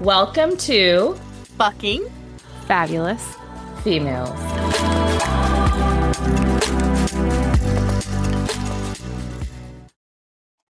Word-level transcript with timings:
Welcome 0.00 0.56
to 0.56 1.14
Fucking 1.58 2.04
Fabulous. 2.66 3.36
Females. 3.82 4.30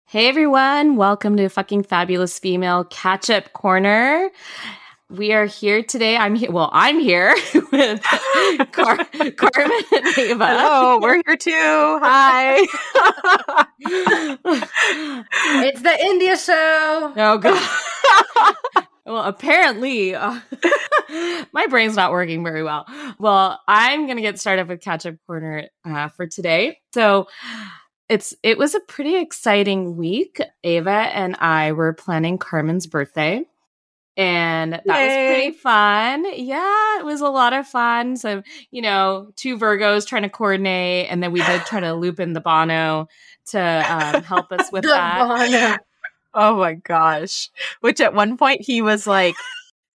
Hey 0.07 0.29
everyone, 0.29 0.95
welcome 0.95 1.35
to 1.35 1.49
fucking 1.49 1.83
fabulous 1.83 2.39
female 2.39 2.85
catch 2.85 3.29
up 3.29 3.51
corner. 3.51 4.29
We 5.17 5.31
are 5.33 5.45
here 5.45 5.81
today. 5.81 6.17
I'm 6.17 6.35
here. 6.35 6.51
Well, 6.51 6.69
I'm 6.73 6.99
here 6.99 7.35
with 7.71 8.01
Car- 8.71 8.97
Carmen 9.35 9.81
and 9.93 10.17
Eva. 10.17 10.47
Hello, 10.47 10.99
we're 11.01 11.21
here 11.25 11.37
too. 11.37 11.99
Hi. 12.01 12.65
It's 15.57 15.81
the 15.81 15.97
India 16.01 16.37
show. 16.37 17.13
Oh 17.15 17.37
god. 17.37 18.85
well, 19.05 19.23
apparently, 19.23 20.15
uh, 20.15 20.39
my 21.53 21.67
brain's 21.67 21.95
not 21.95 22.11
working 22.11 22.43
very 22.43 22.63
well. 22.63 22.85
Well, 23.19 23.59
I'm 23.67 24.07
gonna 24.07 24.21
get 24.21 24.39
started 24.39 24.67
with 24.67 24.81
catch 24.81 25.05
up 25.05 25.15
corner 25.27 25.69
uh, 25.85 26.09
for 26.09 26.27
today. 26.27 26.79
So. 26.93 27.27
It's 28.07 28.35
it 28.43 28.59
was 28.59 28.75
a 28.75 28.79
pretty 28.81 29.15
exciting 29.15 29.97
week. 29.97 30.39
Eva 30.61 30.91
and 30.91 31.35
I 31.37 31.71
were 31.71 31.91
planning 31.91 32.37
Carmen's 32.37 32.85
birthday. 32.85 33.43
And 34.17 34.73
that 34.73 34.85
was 34.85 35.35
pretty 35.35 35.51
fun. 35.51 36.25
Yeah, 36.35 36.99
it 36.99 37.05
was 37.05 37.19
a 37.19 37.27
lot 37.27 37.51
of 37.51 37.67
fun. 37.67 38.15
So, 38.15 38.43
you 38.71 38.81
know, 38.81 39.31
two 39.35 39.57
Virgos 39.57 40.07
trying 40.07 40.23
to 40.23 40.29
coordinate, 40.29 41.07
and 41.09 41.21
then 41.21 41.33
we 41.33 41.41
did 41.41 41.65
try 41.65 41.81
to 41.81 41.93
loop 41.93 42.21
in 42.21 42.31
the 42.31 42.39
Bono 42.39 43.09
to 43.47 43.59
um, 43.59 44.23
help 44.23 44.51
us 44.51 44.71
with 44.71 44.83
that. 44.85 45.27
Bono. 45.27 45.77
Oh 46.33 46.57
my 46.57 46.73
gosh. 46.73 47.49
Which 47.79 48.01
at 48.01 48.13
one 48.13 48.37
point 48.37 48.61
he 48.61 48.81
was 48.81 49.07
like, 49.07 49.35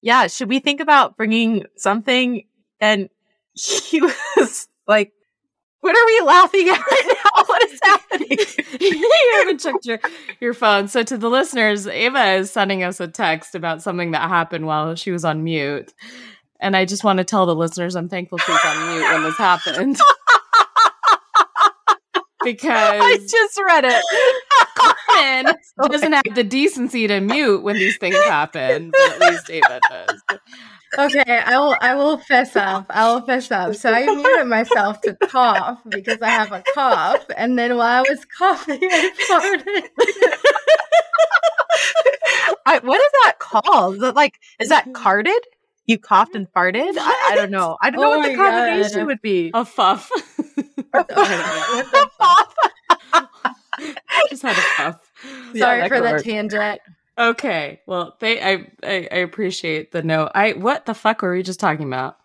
Yeah, 0.00 0.26
should 0.26 0.48
we 0.48 0.58
think 0.58 0.80
about 0.80 1.16
bringing 1.16 1.66
something? 1.76 2.44
And 2.80 3.08
he 3.54 4.00
was 4.36 4.68
like, 4.86 5.12
What 5.80 5.96
are 5.96 6.06
we 6.06 6.20
laughing 6.26 6.68
at 6.68 6.78
right 6.78 7.16
now? 7.24 7.39
What 8.10 8.22
is 8.30 8.56
happening? 8.56 8.78
you 8.80 9.32
haven't 9.38 9.60
checked 9.60 9.86
your, 9.86 10.00
your 10.40 10.54
phone. 10.54 10.88
So, 10.88 11.02
to 11.02 11.16
the 11.16 11.28
listeners, 11.28 11.86
Eva 11.86 12.32
is 12.34 12.50
sending 12.50 12.82
us 12.82 13.00
a 13.00 13.08
text 13.08 13.54
about 13.54 13.82
something 13.82 14.10
that 14.12 14.28
happened 14.28 14.66
while 14.66 14.94
she 14.94 15.10
was 15.10 15.24
on 15.24 15.44
mute. 15.44 15.92
And 16.60 16.76
I 16.76 16.84
just 16.84 17.04
want 17.04 17.18
to 17.18 17.24
tell 17.24 17.46
the 17.46 17.54
listeners 17.54 17.96
I'm 17.96 18.08
thankful 18.08 18.38
she's 18.38 18.64
on 18.64 18.92
mute 18.92 19.02
when 19.04 19.22
this 19.22 19.38
happened. 19.38 19.98
Because 22.42 23.02
I 23.02 23.18
just 23.18 23.60
read 23.66 23.84
it. 23.84 24.02
Carmen 24.74 25.54
doesn't 25.90 26.12
have 26.12 26.24
the 26.34 26.42
decency 26.42 27.06
to 27.06 27.20
mute 27.20 27.62
when 27.62 27.76
these 27.76 27.98
things 27.98 28.16
happen, 28.16 28.90
but 28.90 29.12
at 29.12 29.30
least 29.30 29.50
Eva 29.50 29.80
does. 29.90 30.22
Okay, 30.98 31.22
I 31.26 31.58
will. 31.58 31.76
I 31.80 31.94
will 31.94 32.18
fess 32.18 32.56
up. 32.56 32.86
I 32.90 33.12
will 33.12 33.20
fess 33.22 33.50
up. 33.50 33.74
So 33.76 33.92
I 33.92 34.06
muted 34.06 34.46
myself 34.48 35.00
to 35.02 35.14
cough 35.14 35.78
because 35.88 36.18
I 36.20 36.28
have 36.28 36.50
a 36.52 36.62
cough, 36.74 37.24
and 37.36 37.58
then 37.58 37.76
while 37.76 38.04
I 38.04 38.08
was 38.10 38.24
coughing, 38.36 38.80
I 38.82 39.10
farted. 39.30 39.88
I, 42.66 42.78
what 42.82 43.00
is 43.00 43.10
that 43.24 43.34
called? 43.38 43.94
Is 43.96 44.00
that 44.00 44.14
like 44.16 44.38
is 44.58 44.68
Mm-hmm. 44.70 44.92
that 44.92 44.98
carded? 44.98 45.42
You 45.86 45.98
coughed 45.98 46.34
and 46.34 46.46
farted? 46.52 46.92
I, 46.98 47.28
I 47.32 47.34
don't 47.36 47.50
know. 47.50 47.76
I 47.82 47.90
don't 47.90 48.00
know 48.00 48.12
Oh 48.14 48.18
what 48.18 48.28
the 48.30 48.36
combination 48.36 48.98
God. 49.00 49.06
would 49.06 49.22
be. 49.22 49.50
A 49.54 49.64
fuff. 49.64 50.10
What 50.92 51.08
the 51.08 52.10
fuck? 52.18 52.54
just 54.28 54.42
had 54.42 54.56
a 54.56 54.62
puff. 54.76 55.00
Sorry 55.56 55.80
that 55.80 55.88
for 55.88 56.00
the 56.00 56.10
work. 56.10 56.22
tangent. 56.24 56.80
Okay. 57.20 57.80
Well, 57.86 58.16
they 58.18 58.40
I, 58.40 58.66
I 58.82 59.08
I 59.12 59.16
appreciate 59.18 59.92
the 59.92 60.02
note. 60.02 60.30
I 60.34 60.52
what 60.54 60.86
the 60.86 60.94
fuck 60.94 61.20
were 61.22 61.32
we 61.34 61.42
just 61.42 61.60
talking 61.60 61.86
about? 61.86 62.16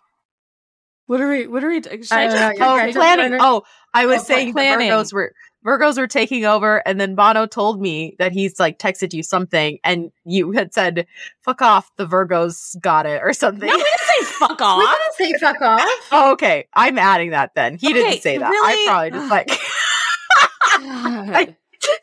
What 1.06 1.20
are 1.20 1.28
we 1.28 1.46
what 1.46 1.62
are 1.62 1.68
we 1.68 1.82
should 1.82 2.10
I 2.10 2.26
don't 2.26 2.58
know, 2.58 2.66
Oh, 2.66 2.92
planning. 2.92 2.94
planner? 2.94 3.38
Oh, 3.40 3.62
I 3.94 4.06
was 4.06 4.22
Oh, 4.22 4.24
saying 4.24 4.48
the 4.48 4.52
planning. 4.54 4.90
Virgos 4.90 5.12
were 5.12 5.32
Virgos 5.64 5.98
were 5.98 6.06
taking 6.06 6.44
over, 6.46 6.78
and 6.86 7.00
then 7.00 7.14
Bono 7.14 7.44
told 7.46 7.80
me 7.80 8.14
that 8.18 8.32
he's 8.32 8.58
like 8.58 8.78
texted 8.78 9.12
you 9.12 9.22
something, 9.22 9.78
and 9.84 10.10
you 10.24 10.52
had 10.52 10.72
said, 10.72 11.06
"Fuck 11.42 11.60
off, 11.60 11.90
the 11.96 12.06
Virgos 12.06 12.80
got 12.80 13.04
it" 13.04 13.20
or 13.22 13.32
something. 13.32 13.68
No, 13.68 13.74
we 13.76 13.82
didn't 13.82 14.00
say 14.00 14.24
fuck 14.38 14.60
off." 14.62 14.78
We 14.78 14.86
didn't 14.86 15.38
say 15.38 15.38
fuck 15.44 15.60
off. 15.60 15.88
oh, 16.12 16.32
okay, 16.32 16.66
I'm 16.72 16.98
adding 16.98 17.30
that 17.30 17.54
then. 17.54 17.76
He 17.78 17.88
Okay, 17.88 18.02
didn't 18.02 18.22
say 18.22 18.38
that. 18.38 18.48
really? 18.48 18.88
I 18.88 19.10
probably 19.10 19.10
just 19.10 19.30
like 21.36 21.54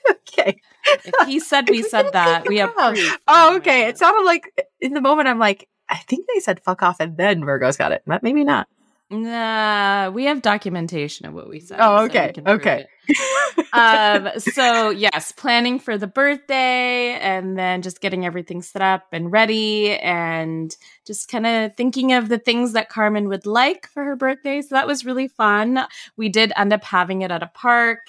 okay. 0.39 0.61
If 0.85 1.27
he 1.27 1.39
said 1.39 1.69
we 1.69 1.83
said 1.83 2.11
that, 2.13 2.47
we 2.47 2.57
have 2.57 2.75
proof. 2.75 3.17
Oh, 3.27 3.55
okay. 3.57 3.87
It 3.87 3.97
sounded 3.97 4.25
like 4.25 4.67
in 4.79 4.93
the 4.93 5.01
moment 5.01 5.27
I'm 5.27 5.39
like, 5.39 5.67
I 5.89 5.97
think 5.97 6.27
they 6.33 6.39
said 6.39 6.61
"fuck 6.63 6.83
off" 6.83 6.97
and 6.99 7.17
then 7.17 7.45
Virgo's 7.45 7.77
got 7.77 7.91
it, 7.91 8.03
but 8.05 8.23
maybe 8.23 8.43
not. 8.43 8.67
Nah, 9.09 10.09
we 10.09 10.25
have 10.25 10.41
documentation 10.41 11.27
of 11.27 11.33
what 11.33 11.47
we 11.47 11.59
said. 11.59 11.77
Oh, 11.79 12.05
okay, 12.05 12.31
prove 12.33 12.47
okay. 12.47 12.85
um 13.73 14.29
so 14.37 14.89
yes 14.89 15.31
planning 15.33 15.77
for 15.77 15.97
the 15.97 16.07
birthday 16.07 17.11
and 17.19 17.57
then 17.59 17.81
just 17.81 17.99
getting 17.99 18.25
everything 18.25 18.61
set 18.61 18.81
up 18.81 19.07
and 19.11 19.31
ready 19.31 19.97
and 19.99 20.77
just 21.05 21.27
kind 21.27 21.45
of 21.45 21.75
thinking 21.75 22.13
of 22.13 22.29
the 22.29 22.37
things 22.37 22.71
that 22.71 22.87
carmen 22.87 23.27
would 23.27 23.45
like 23.45 23.87
for 23.87 24.05
her 24.05 24.15
birthday 24.15 24.61
so 24.61 24.73
that 24.73 24.87
was 24.87 25.05
really 25.05 25.27
fun 25.27 25.85
we 26.15 26.29
did 26.29 26.53
end 26.55 26.71
up 26.71 26.83
having 26.83 27.23
it 27.23 27.29
at 27.29 27.43
a 27.43 27.51
park 27.53 27.99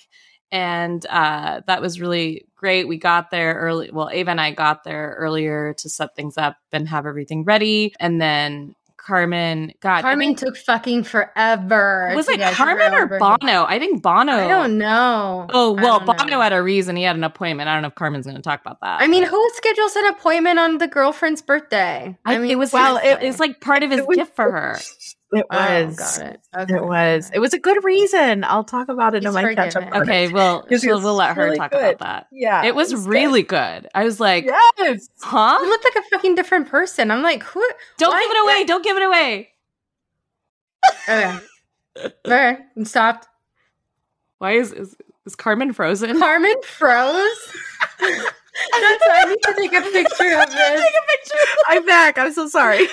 and 0.53 1.05
uh 1.07 1.61
that 1.67 1.81
was 1.81 2.01
really 2.01 2.45
great 2.57 2.87
we 2.89 2.97
got 2.97 3.31
there 3.31 3.55
early 3.55 3.91
well 3.93 4.11
eva 4.13 4.31
and 4.31 4.41
i 4.41 4.51
got 4.51 4.85
there 4.85 5.15
earlier 5.19 5.75
to 5.75 5.89
set 5.89 6.15
things 6.15 6.37
up 6.39 6.57
and 6.73 6.89
have 6.89 7.07
everything 7.07 7.45
ready 7.45 7.93
and 8.01 8.21
then 8.21 8.75
carmen 8.97 9.71
got 9.81 9.99
I 9.99 10.03
Carmen 10.03 10.35
took 10.35 10.57
fucking 10.57 11.05
forever. 11.05 12.13
was 12.17 12.27
it 12.27 12.41
carmen 12.55 12.95
or 12.95 13.07
bono 13.07 13.65
i 13.67 13.79
think 13.79 14.03
bono 14.03 14.33
I 14.33 14.49
don't 14.49 14.79
know. 14.79 15.47
Oh 15.53 15.73
well, 15.73 16.01
Bono 16.01 16.25
know. 16.25 16.41
had 16.41 16.55
a 16.55 16.63
reason. 16.63 16.97
He 16.97 17.03
had 17.03 17.15
an 17.17 17.25
appointment. 17.25 17.69
I 17.69 17.75
don't 17.75 17.83
know 17.83 17.89
if 17.89 17.95
Carmen's 17.97 18.25
going 18.25 18.37
to 18.37 18.43
talk 18.43 18.63
about 18.63 18.81
that. 18.81 19.03
I 19.03 19.07
mean, 19.07 19.25
who 19.25 19.51
schedules 19.55 19.95
an 19.97 20.07
appointment 20.07 20.59
on 20.59 20.79
the 20.79 20.87
girlfriend's 20.89 21.43
birthday? 21.43 22.17
I, 22.25 22.39
mean 22.39 22.51
it 22.51 22.57
was 22.57 22.73
well, 22.73 22.97
it- 22.97 23.23
it, 23.23 23.27
was 23.27 23.39
like 23.41 23.61
part 23.61 23.83
of 23.83 23.91
his 23.91 24.01
was- 24.07 24.17
gift 24.17 24.35
for 24.35 24.51
her. 24.51 24.79
It 25.35 25.47
Oh, 25.51 25.85
was. 25.87 25.97
got 26.19 26.27
it. 26.29 26.41
Okay. 26.57 26.75
It 26.77 26.85
was. 26.85 27.31
It 27.35 27.39
was 27.39 27.53
a 27.55 27.59
good 27.59 27.83
reason. 27.85 28.45
I'll 28.45 28.65
talk 28.65 28.89
about 28.89 29.15
it 29.15 29.25
in 29.25 29.33
my 29.33 29.55
catch 29.55 29.77
up. 29.77 29.93
Okay, 29.95 30.29
well, 30.29 30.67
she'll, 30.79 31.01
we'll 31.01 31.15
let 31.15 31.37
her 31.37 31.45
really 31.45 31.57
talk 31.59 31.73
good. 31.73 31.97
about 31.97 31.99
that. 31.99 32.27
Yeah, 32.33 32.65
It 32.65 32.75
was 32.75 32.95
really 33.07 33.43
good. 33.43 33.89
I 33.95 34.05
was 34.05 34.21
like, 34.21 34.45
good. 34.45 34.55
Yes. 34.79 35.09
You 35.23 35.29
huh? 35.29 35.59
look 35.63 35.83
like 35.85 35.97
a 35.97 36.03
fucking 36.11 36.35
different 36.35 36.69
person. 36.69 37.11
I'm 37.11 37.23
like, 37.23 37.43
who? 37.43 37.67
Don't 37.99 38.13
why- 38.13 38.23
give 38.23 38.31
it 38.31 38.43
away. 38.45 38.65
Don't 38.65 38.85
give 38.85 38.97
it 38.97 39.03
away. 39.03 39.49
Okay. 41.09 41.39
All 41.97 42.11
right, 42.27 42.59
I'm 42.77 42.85
stopped. 42.85 43.27
Why 44.39 44.53
is 44.53 44.73
is, 44.73 44.97
is 45.27 45.35
Carmen 45.37 45.73
frozen? 45.73 46.19
Carmen 46.19 46.55
froze. 46.63 47.53
That's 48.01 49.07
why 49.07 49.23
I 49.23 49.25
need 49.27 49.39
to 49.43 49.55
take 49.57 49.73
a 49.73 49.81
picture 49.83 50.41
of 50.41 50.51
this. 50.51 50.93
I'm 51.69 51.87
back. 51.87 52.19
I'm 52.19 52.33
so 52.33 52.49
sorry. 52.49 52.87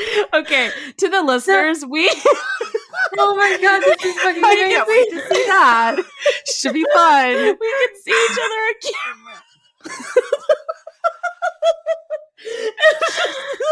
okay, 0.34 0.70
to 0.96 1.08
the 1.08 1.22
listeners, 1.22 1.84
we 1.84 2.08
oh 3.18 3.34
my 3.36 3.58
god, 3.60 3.80
this 3.80 4.04
is 4.04 4.16
fucking 4.20 4.44
I 4.44 4.54
can't 4.54 4.86
crazy. 4.86 5.10
wait 5.10 5.10
to 5.10 5.34
see 5.34 5.44
that. 5.46 5.96
Should 6.46 6.74
be 6.74 6.86
fun. 6.92 7.34
we 7.36 7.54
can 7.54 7.94
see 8.02 8.10
each 8.10 8.38
other 8.38 8.60
on 8.68 8.74
camera. 8.82 9.42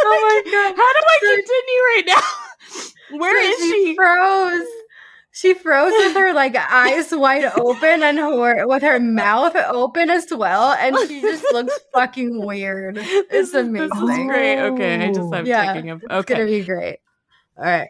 Oh 0.05 0.43
my 0.45 0.51
god. 0.51 0.75
How 0.77 0.93
do 0.93 1.01
I 1.07 1.19
continue 1.21 1.83
right 1.95 2.05
now? 2.07 3.19
Where 3.19 3.39
is 3.43 3.59
she? 3.59 3.95
froze. 3.95 4.67
She 5.39 5.55
froze 5.55 5.93
with 5.97 6.15
her 6.15 6.33
like 6.33 6.57
eyes 6.57 7.13
wide 7.13 7.45
open 7.57 8.03
and 8.03 8.19
her 8.19 8.67
with 8.67 8.83
her 8.83 8.99
mouth 8.99 9.55
open 9.55 10.11
as 10.11 10.27
well, 10.33 10.73
and 10.73 10.97
she 11.07 11.21
just 11.21 11.45
looks 11.53 11.79
fucking 11.95 12.45
weird. 12.45 12.97
This 12.97 13.07
It's 13.31 13.49
is- 13.51 13.55
amazing. 13.55 13.89
This 13.89 14.19
is 14.19 14.27
great. 14.27 14.59
Okay, 14.59 15.07
I 15.09 15.13
just 15.13 15.33
I'm 15.33 15.47
Yeah, 15.47 15.65
checking. 15.73 15.91
Of, 15.91 16.03
It's 16.03 16.13
okay. 16.13 16.35
gonna 16.35 16.47
be 16.47 16.65
great. 16.65 16.99
All 17.57 17.65
right. 17.65 17.89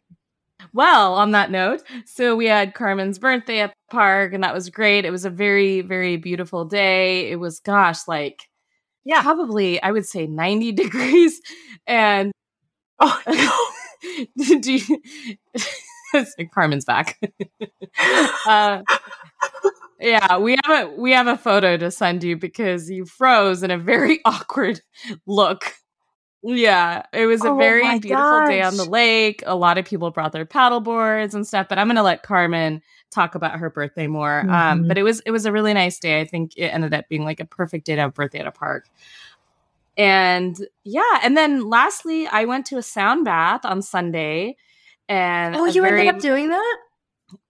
Well, 0.75 1.15
on 1.15 1.31
that 1.31 1.51
note, 1.51 1.83
so 2.05 2.37
we 2.37 2.45
had 2.47 2.75
Carmen's 2.75 3.19
birthday 3.19 3.61
at 3.61 3.71
the 3.71 3.95
park, 3.95 4.35
and 4.35 4.45
that 4.45 4.53
was 4.53 4.69
great. 4.69 5.07
It 5.07 5.11
was 5.11 5.25
a 5.25 5.31
very, 5.31 5.81
very 5.81 6.19
beautiful 6.19 6.67
day. 6.67 7.31
It 7.31 7.37
was, 7.37 7.61
gosh, 7.61 8.07
like, 8.07 8.43
Yeah. 9.05 9.23
probably 9.23 9.81
I 9.83 9.91
would 9.93 10.05
say 10.05 10.27
90 10.27 10.73
degrees. 10.83 11.41
And 11.87 12.33
Oh, 13.01 13.23
do 14.37 14.73
you, 14.75 14.99
Carmen's 16.55 16.85
back. 16.85 17.19
uh, 18.47 18.83
yeah, 20.01 20.39
we 20.39 20.57
have 20.65 20.89
a 20.89 20.93
we 20.97 21.13
have 21.13 21.27
a 21.27 21.37
photo 21.37 21.77
to 21.77 21.91
send 21.91 22.23
you 22.23 22.37
because 22.37 22.89
you 22.91 23.05
froze 23.05 23.63
in 23.63 23.71
a 23.71 23.79
very 23.79 24.21
awkward 24.25 24.81
look. 25.27 25.75
Yeah, 26.43 27.03
it 27.13 27.27
was 27.27 27.45
a 27.45 27.49
Oh 27.49 27.57
very 27.57 27.99
beautiful 27.99 28.41
day 28.43 28.63
on 28.63 28.77
the 28.77 28.85
lake. 28.85 29.43
A 29.47 29.57
lot 29.57 29.77
of 29.77 29.85
people 29.85 30.11
brought 30.13 30.33
their 30.33 30.47
paddle 30.47 30.81
boards 30.81 31.35
and 31.35 31.47
stuff, 31.47 31.67
but 31.69 31.79
I'm 31.79 31.89
going 31.89 31.97
to 31.97 32.03
let 32.03 32.23
Carmen 32.23 32.81
talk 33.11 33.35
about 33.35 33.59
her 33.59 33.71
birthday 33.71 34.07
more. 34.07 34.47
Um, 34.49 34.85
Mhm. 34.85 34.89
but 34.89 34.99
it 34.99 35.03
was 35.03 35.21
it 35.27 35.33
was 35.33 35.47
a 35.47 35.53
really 35.53 35.75
nice 35.75 35.99
day. 35.99 36.21
I 36.21 36.25
think 36.27 36.53
it 36.57 36.67
ended 36.69 36.95
up 36.95 37.09
being 37.09 37.25
like 37.25 37.41
a 37.41 37.45
perfect 37.45 37.87
day 37.87 37.97
to 37.97 38.03
have 38.03 38.11
a 38.11 38.13
birthday 38.13 38.39
at 38.39 38.47
a 38.47 38.53
park. 38.53 38.87
And 39.97 40.57
yeah, 40.85 41.19
and 41.23 41.37
then 41.37 41.69
lastly, 41.69 42.29
I 42.29 42.45
went 42.45 42.67
to 42.67 42.79
a 42.79 42.83
sound 42.83 43.25
bath 43.25 43.65
on 43.65 43.83
Sunday. 43.83 44.57
And 45.09 45.57
Oh, 45.57 45.65
you 45.65 45.83
very- 45.83 46.01
ended 46.09 46.17
up 46.17 46.21
doing 46.21 46.49
that? 46.51 46.77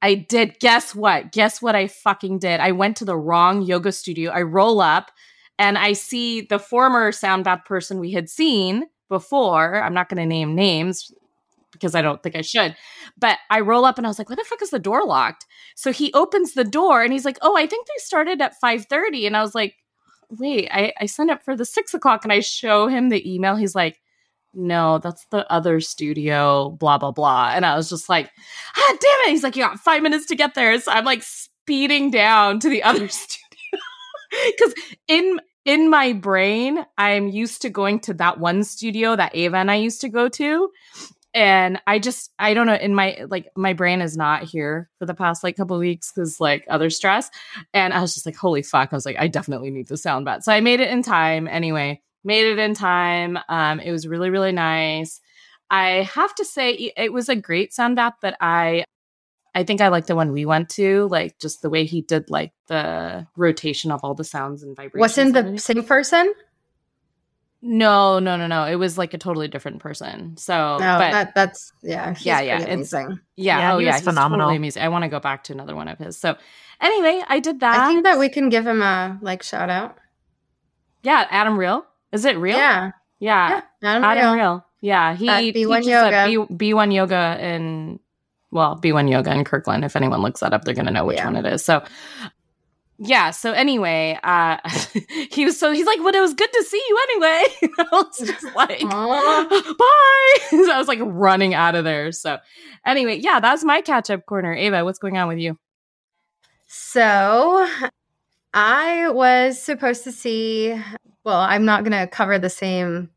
I 0.02 0.14
did. 0.14 0.58
Guess 0.60 0.94
what? 0.94 1.30
Guess 1.32 1.62
what 1.62 1.76
I 1.76 1.86
fucking 1.86 2.38
did? 2.40 2.60
I 2.60 2.72
went 2.72 2.96
to 2.98 3.04
the 3.04 3.16
wrong 3.16 3.62
yoga 3.62 3.92
studio. 3.92 4.30
I 4.32 4.42
roll 4.42 4.80
up 4.80 5.10
and 5.58 5.78
I 5.78 5.92
see 5.92 6.40
the 6.40 6.58
former 6.58 7.12
sound 7.12 7.44
bath 7.44 7.64
person 7.64 8.00
we 8.00 8.12
had 8.12 8.28
seen 8.28 8.86
before. 9.08 9.80
I'm 9.82 9.94
not 9.94 10.08
going 10.08 10.18
to 10.20 10.26
name 10.26 10.54
names 10.54 11.12
because 11.70 11.94
I 11.94 12.02
don't 12.02 12.20
think 12.22 12.34
I 12.34 12.40
should. 12.40 12.76
But 13.16 13.38
I 13.50 13.60
roll 13.60 13.84
up 13.84 13.98
and 13.98 14.06
I 14.06 14.10
was 14.10 14.18
like, 14.18 14.28
"Why 14.28 14.34
the 14.36 14.44
fuck 14.44 14.62
is 14.62 14.70
the 14.70 14.78
door 14.80 15.04
locked?" 15.04 15.46
So 15.76 15.92
he 15.92 16.12
opens 16.12 16.54
the 16.54 16.64
door 16.64 17.02
and 17.02 17.12
he's 17.12 17.24
like, 17.24 17.38
"Oh, 17.42 17.56
I 17.56 17.66
think 17.66 17.86
they 17.86 17.92
started 17.98 18.40
at 18.40 18.54
5:30." 18.60 19.26
And 19.26 19.36
I 19.36 19.42
was 19.42 19.54
like, 19.54 19.74
"Wait, 20.30 20.68
I, 20.72 20.92
I 21.00 21.06
signed 21.06 21.30
up 21.30 21.44
for 21.44 21.54
the 21.56 21.64
six 21.64 21.94
o'clock." 21.94 22.24
And 22.24 22.32
I 22.32 22.40
show 22.40 22.88
him 22.88 23.10
the 23.10 23.32
email. 23.32 23.54
He's 23.54 23.74
like, 23.76 24.00
"No, 24.54 24.98
that's 24.98 25.24
the 25.30 25.50
other 25.50 25.80
studio." 25.80 26.70
Blah 26.70 26.98
blah 26.98 27.12
blah. 27.12 27.50
And 27.54 27.66
I 27.66 27.76
was 27.76 27.88
just 27.88 28.08
like, 28.08 28.30
ah, 28.76 28.96
damn 29.00 29.28
it. 29.28 29.30
He's 29.30 29.42
like, 29.42 29.56
you 29.56 29.62
got 29.62 29.78
five 29.80 30.02
minutes 30.02 30.26
to 30.26 30.36
get 30.36 30.54
there. 30.54 30.78
So 30.80 30.92
I'm 30.92 31.04
like 31.04 31.22
speeding 31.22 32.10
down 32.10 32.60
to 32.60 32.68
the 32.68 32.82
other 32.82 33.08
studio. 33.08 33.80
Because 34.30 34.74
in 35.06 35.40
in 35.64 35.90
my 35.90 36.14
brain, 36.14 36.84
I'm 36.96 37.28
used 37.28 37.60
to 37.62 37.68
going 37.68 38.00
to 38.00 38.14
that 38.14 38.40
one 38.40 38.64
studio 38.64 39.14
that 39.16 39.34
Eva 39.34 39.58
and 39.58 39.70
I 39.70 39.74
used 39.76 40.00
to 40.00 40.08
go 40.08 40.28
to. 40.30 40.70
And 41.34 41.78
I 41.86 41.98
just 41.98 42.32
I 42.38 42.54
don't 42.54 42.66
know, 42.66 42.74
in 42.74 42.94
my 42.94 43.18
like 43.28 43.50
my 43.54 43.74
brain 43.74 44.00
is 44.00 44.16
not 44.16 44.44
here 44.44 44.88
for 44.98 45.04
the 45.04 45.14
past 45.14 45.44
like 45.44 45.56
couple 45.56 45.78
weeks 45.78 46.10
because 46.10 46.40
like 46.40 46.64
other 46.70 46.88
stress. 46.88 47.30
And 47.74 47.92
I 47.92 48.00
was 48.00 48.14
just 48.14 48.24
like, 48.24 48.36
holy 48.36 48.62
fuck. 48.62 48.88
I 48.92 48.96
was 48.96 49.04
like, 49.04 49.18
I 49.18 49.28
definitely 49.28 49.70
need 49.70 49.88
the 49.88 49.98
sound 49.98 50.24
bath. 50.24 50.44
So 50.44 50.52
I 50.52 50.60
made 50.60 50.80
it 50.80 50.90
in 50.90 51.02
time 51.02 51.46
anyway. 51.46 52.00
Made 52.28 52.46
it 52.46 52.58
in 52.58 52.74
time. 52.74 53.38
Um, 53.48 53.80
it 53.80 53.90
was 53.90 54.06
really, 54.06 54.28
really 54.28 54.52
nice. 54.52 55.20
I 55.70 56.02
have 56.14 56.34
to 56.36 56.44
say 56.44 56.72
it- 56.72 56.92
it 57.04 57.12
was 57.12 57.28
a 57.30 57.34
great 57.36 57.72
sound 57.72 57.96
bath, 57.96 58.14
but 58.20 58.36
I 58.40 58.84
I 59.54 59.64
think 59.64 59.80
I 59.80 59.88
like 59.88 60.06
the 60.06 60.14
one 60.14 60.30
we 60.32 60.44
went 60.44 60.68
to, 60.80 61.08
like 61.10 61.38
just 61.40 61.62
the 61.62 61.70
way 61.70 61.84
he 61.86 62.02
did 62.02 62.28
like 62.30 62.52
the 62.68 63.26
rotation 63.34 63.90
of 63.90 64.00
all 64.04 64.14
the 64.14 64.22
sounds 64.24 64.62
and 64.62 64.76
vibrations. 64.76 65.00
Wasn't 65.00 65.32
the 65.34 65.58
same 65.58 65.82
person? 65.84 66.32
No, 67.60 68.18
no, 68.20 68.36
no, 68.36 68.46
no. 68.46 68.64
It 68.66 68.76
was 68.76 68.96
like 68.98 69.14
a 69.14 69.18
totally 69.18 69.48
different 69.48 69.80
person. 69.80 70.36
So, 70.36 70.54
No, 70.78 70.98
but 70.98 71.10
that 71.10 71.34
that's 71.34 71.72
yeah, 71.82 72.14
he's 72.14 72.24
Yeah, 72.26 72.40
yeah, 72.40 72.56
pretty 72.58 72.72
it's- 72.72 72.92
amazing. 72.92 73.20
yeah, 73.36 73.58
Yeah, 73.58 73.72
oh 73.74 73.78
he 73.78 73.86
yeah, 73.86 73.92
was 73.92 74.00
he's 74.00 74.04
phenomenal. 74.04 74.44
Totally 74.46 74.56
amazing. 74.58 74.82
I 74.82 74.88
want 74.90 75.02
to 75.04 75.08
go 75.08 75.18
back 75.18 75.44
to 75.44 75.52
another 75.54 75.74
one 75.74 75.88
of 75.88 75.98
his. 75.98 76.16
So, 76.18 76.36
anyway, 76.80 77.22
I 77.26 77.40
did 77.40 77.58
that. 77.60 77.80
I 77.80 77.88
think 77.88 78.04
that 78.04 78.18
we 78.18 78.28
can 78.28 78.48
give 78.50 78.66
him 78.66 78.80
a 78.82 79.18
like 79.22 79.42
shout 79.42 79.70
out. 79.70 79.96
yeah, 81.02 81.26
Adam 81.30 81.56
Real. 81.58 81.84
Is 82.12 82.24
it 82.24 82.36
real? 82.38 82.56
Yeah, 82.56 82.90
yeah, 83.20 83.48
yeah. 83.82 83.88
Adam 83.90 84.04
Adam 84.04 84.24
Real. 84.24 84.34
Real. 84.34 84.66
Yeah, 84.80 85.14
he 85.14 85.28
At 85.28 85.42
B1 85.54 85.78
teaches 85.80 85.88
at 85.92 86.30
Yoga. 86.30 86.46
B, 86.54 86.70
B1 86.72 86.94
Yoga 86.94 87.36
in 87.40 87.98
well, 88.50 88.78
B1 88.82 89.10
Yoga 89.10 89.32
in 89.32 89.44
Kirkland. 89.44 89.84
If 89.84 89.94
anyone 89.96 90.22
looks 90.22 90.40
that 90.40 90.52
up, 90.54 90.64
they're 90.64 90.74
gonna 90.74 90.90
know 90.92 91.04
which 91.04 91.16
Yeah. 91.18 91.26
one 91.26 91.36
it 91.36 91.44
is. 91.46 91.64
So 91.64 91.82
yeah, 93.00 93.30
so 93.30 93.52
anyway, 93.52 94.18
uh 94.22 94.56
he 95.30 95.44
was 95.44 95.58
so 95.58 95.70
he's 95.72 95.86
like, 95.86 95.98
Well, 95.98 96.14
it 96.14 96.20
was 96.20 96.34
good 96.34 96.52
to 96.52 96.62
see 96.64 96.82
you 96.88 96.98
anyway. 97.10 97.44
I 97.78 97.86
was 97.92 98.18
just 98.18 98.44
like 98.56 98.80
bye. 98.80 100.38
so 100.50 100.72
I 100.72 100.78
was 100.78 100.88
like 100.88 101.00
running 101.02 101.54
out 101.54 101.74
of 101.74 101.84
there. 101.84 102.10
So 102.12 102.38
anyway, 102.86 103.16
yeah, 103.18 103.40
that's 103.40 103.64
my 103.64 103.80
catch 103.82 104.10
up 104.10 104.24
corner. 104.26 104.54
Eva, 104.54 104.84
what's 104.84 104.98
going 104.98 105.18
on 105.18 105.28
with 105.28 105.38
you? 105.38 105.58
So 106.66 107.66
I 108.54 109.08
was 109.10 109.60
supposed 109.60 110.04
to 110.04 110.12
see 110.12 110.80
well, 111.28 111.40
I'm 111.40 111.66
not 111.66 111.84
gonna 111.84 112.06
cover 112.06 112.38
the 112.38 112.48
same 112.48 113.10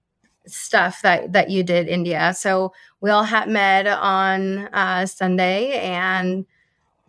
stuff 0.46 1.02
that 1.02 1.32
that 1.32 1.50
you 1.50 1.64
did, 1.64 1.88
India. 1.88 2.34
So 2.36 2.74
we 3.00 3.10
all 3.10 3.24
had 3.24 3.48
met 3.48 3.88
on 3.88 4.68
uh 4.74 5.06
Sunday 5.06 5.80
and 5.80 6.46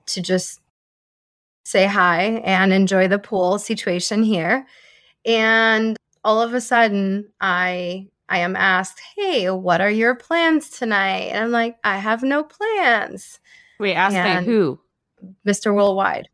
to 0.07 0.23
just 0.23 0.61
say 1.65 1.87
hi 1.87 2.41
and 2.45 2.73
enjoy 2.73 3.09
the 3.09 3.19
pool 3.19 3.59
situation 3.59 4.23
here. 4.23 4.65
And 5.27 5.97
all 6.23 6.41
of 6.41 6.55
a 6.55 6.61
sudden 6.61 7.33
I 7.41 8.07
I 8.29 8.39
am 8.39 8.55
asked, 8.55 9.01
"Hey, 9.17 9.51
what 9.51 9.81
are 9.81 9.91
your 9.91 10.15
plans 10.15 10.71
tonight?" 10.71 11.31
And 11.33 11.47
I'm 11.47 11.51
like, 11.51 11.79
"I 11.83 11.97
have 11.97 12.23
no 12.23 12.45
plans." 12.45 13.41
We 13.81 13.93
asked 13.93 14.15
me 14.15 14.53
who? 14.53 14.79
Mr. 15.45 15.75
Worldwide. 15.75 16.29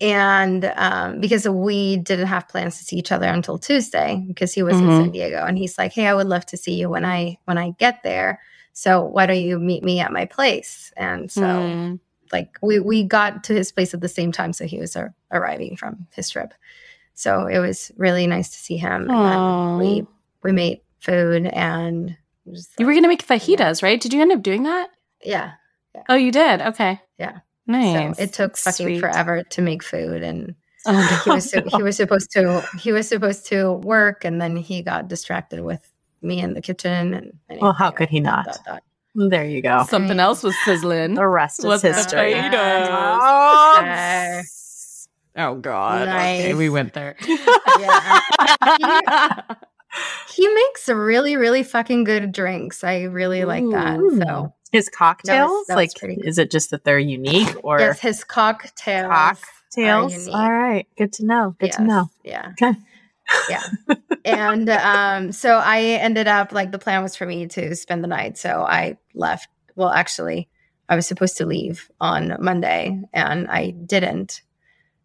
And 0.00 0.72
um, 0.76 1.20
because 1.20 1.48
we 1.48 1.96
didn't 1.96 2.26
have 2.28 2.48
plans 2.48 2.78
to 2.78 2.84
see 2.84 2.96
each 2.96 3.10
other 3.10 3.26
until 3.26 3.58
Tuesday 3.58 4.24
because 4.28 4.52
he 4.54 4.62
was 4.62 4.78
in 4.78 4.86
Mhm. 4.88 4.96
San 4.96 5.10
Diego 5.10 5.44
and 5.44 5.58
he's 5.58 5.76
like, 5.76 5.92
Hey, 5.92 6.06
I 6.06 6.14
would 6.14 6.28
love 6.28 6.46
to 6.46 6.56
see 6.56 6.74
you 6.74 6.88
when 6.88 7.04
I 7.04 7.38
when 7.46 7.58
I 7.58 7.70
get 7.78 8.02
there. 8.04 8.40
So 8.72 9.02
why 9.02 9.26
don't 9.26 9.40
you 9.40 9.58
meet 9.58 9.82
me 9.82 9.98
at 10.00 10.12
my 10.12 10.24
place? 10.26 10.92
And 10.96 11.30
so 11.32 11.42
Hmm. 11.42 11.96
like 12.32 12.56
we 12.62 12.78
we 12.78 13.02
got 13.02 13.42
to 13.44 13.54
his 13.54 13.72
place 13.72 13.92
at 13.94 14.00
the 14.00 14.08
same 14.08 14.30
time, 14.32 14.52
so 14.52 14.66
he 14.66 14.78
was 14.78 14.94
ar- 14.94 15.14
arriving 15.32 15.76
from 15.76 16.06
his 16.14 16.30
trip. 16.30 16.54
So 17.14 17.46
it 17.46 17.58
was 17.58 17.90
really 17.96 18.26
nice 18.28 18.50
to 18.50 18.58
see 18.58 18.76
him. 18.76 19.10
And 19.10 19.78
we 19.80 20.06
we 20.44 20.52
made 20.52 20.80
food 21.00 21.46
and 21.46 22.16
You 22.78 22.86
were 22.86 22.94
gonna 22.94 23.08
make 23.08 23.26
fajitas, 23.26 23.82
right? 23.82 24.00
Did 24.00 24.12
you 24.12 24.20
end 24.22 24.30
up 24.32 24.42
doing 24.42 24.62
that? 24.62 24.90
yeah. 25.24 25.54
Oh, 26.08 26.14
you 26.14 26.30
did. 26.30 26.60
Okay. 26.62 27.00
Yeah. 27.18 27.38
Nice. 27.68 28.16
So 28.16 28.22
it 28.22 28.32
took 28.32 28.56
fucking 28.56 28.86
Sweet. 28.86 29.00
forever 29.00 29.44
to 29.44 29.62
make 29.62 29.82
food 29.84 30.22
and 30.24 30.54
Oh, 30.86 31.20
he 31.24 31.30
was 31.30 31.52
no. 31.54 31.62
he 31.76 31.82
was 31.82 31.96
supposed 32.02 32.30
to 32.32 32.62
he 32.78 32.90
was 32.92 33.06
supposed 33.08 33.46
to 33.46 33.72
work 33.74 34.24
and 34.24 34.40
then 34.40 34.56
he 34.56 34.80
got 34.82 35.06
distracted 35.08 35.60
with 35.60 35.92
me 36.22 36.40
in 36.40 36.54
the 36.54 36.60
kitchen 36.62 37.14
and 37.14 37.32
Well, 37.60 37.72
how 37.74 37.90
could 37.90 38.08
he 38.08 38.20
not? 38.20 38.46
dot, 38.46 38.58
dot. 38.66 38.82
There 39.14 39.44
you 39.44 39.60
go. 39.62 39.84
Something 39.88 40.18
else 40.20 40.42
was 40.42 40.54
sizzling. 40.64 41.14
The 41.14 41.26
rest 41.26 41.64
Was 41.64 41.82
is 41.84 41.90
the 41.94 41.96
history. 41.98 42.34
fajitas. 42.34 43.18
Oh. 45.36 45.50
Oh 45.50 45.54
God. 45.56 46.08
Okay, 46.08 46.54
we 46.54 46.68
went 46.70 46.94
there. 46.94 47.16
Yeah. 47.80 48.20
he 50.34 50.48
makes 50.54 50.88
really 50.88 51.36
really 51.36 51.62
fucking 51.62 52.02
good 52.04 52.30
drinks 52.32 52.82
i 52.84 53.02
really 53.04 53.44
like 53.44 53.64
that 53.70 53.98
so 54.26 54.52
His 54.70 54.88
cocktails, 54.88 55.66
that 55.68 55.76
was 55.76 55.94
like, 56.02 56.24
is 56.24 56.38
it 56.38 56.50
just 56.50 56.70
that 56.70 56.84
they're 56.84 56.98
unique 56.98 57.54
or 57.64 57.78
yes 57.78 58.00
his 58.00 58.24
cocktails 58.24 59.40
cocktails? 59.68 60.28
All 60.28 60.52
right, 60.52 60.86
good 60.96 61.12
to 61.14 61.24
know. 61.24 61.56
Good 61.58 61.72
to 61.72 61.82
know. 61.82 62.10
yeah. 62.24 62.52
Okay. 62.62 62.78
yeah. 63.50 63.62
And 64.24 64.70
um 64.70 65.32
so 65.32 65.56
i 65.58 65.82
ended 65.82 66.26
up 66.26 66.50
like 66.50 66.72
the 66.72 66.78
plan 66.78 67.02
was 67.02 67.14
for 67.14 67.26
me 67.26 67.46
to 67.48 67.76
spend 67.76 68.02
the 68.02 68.08
night. 68.08 68.38
So 68.38 68.62
i 68.62 68.96
left 69.14 69.48
well 69.76 69.90
actually 69.90 70.48
i 70.88 70.96
was 70.96 71.06
supposed 71.06 71.36
to 71.36 71.44
leave 71.44 71.90
on 72.00 72.36
monday 72.40 72.98
and 73.12 73.46
i 73.48 73.70
didn't. 73.70 74.40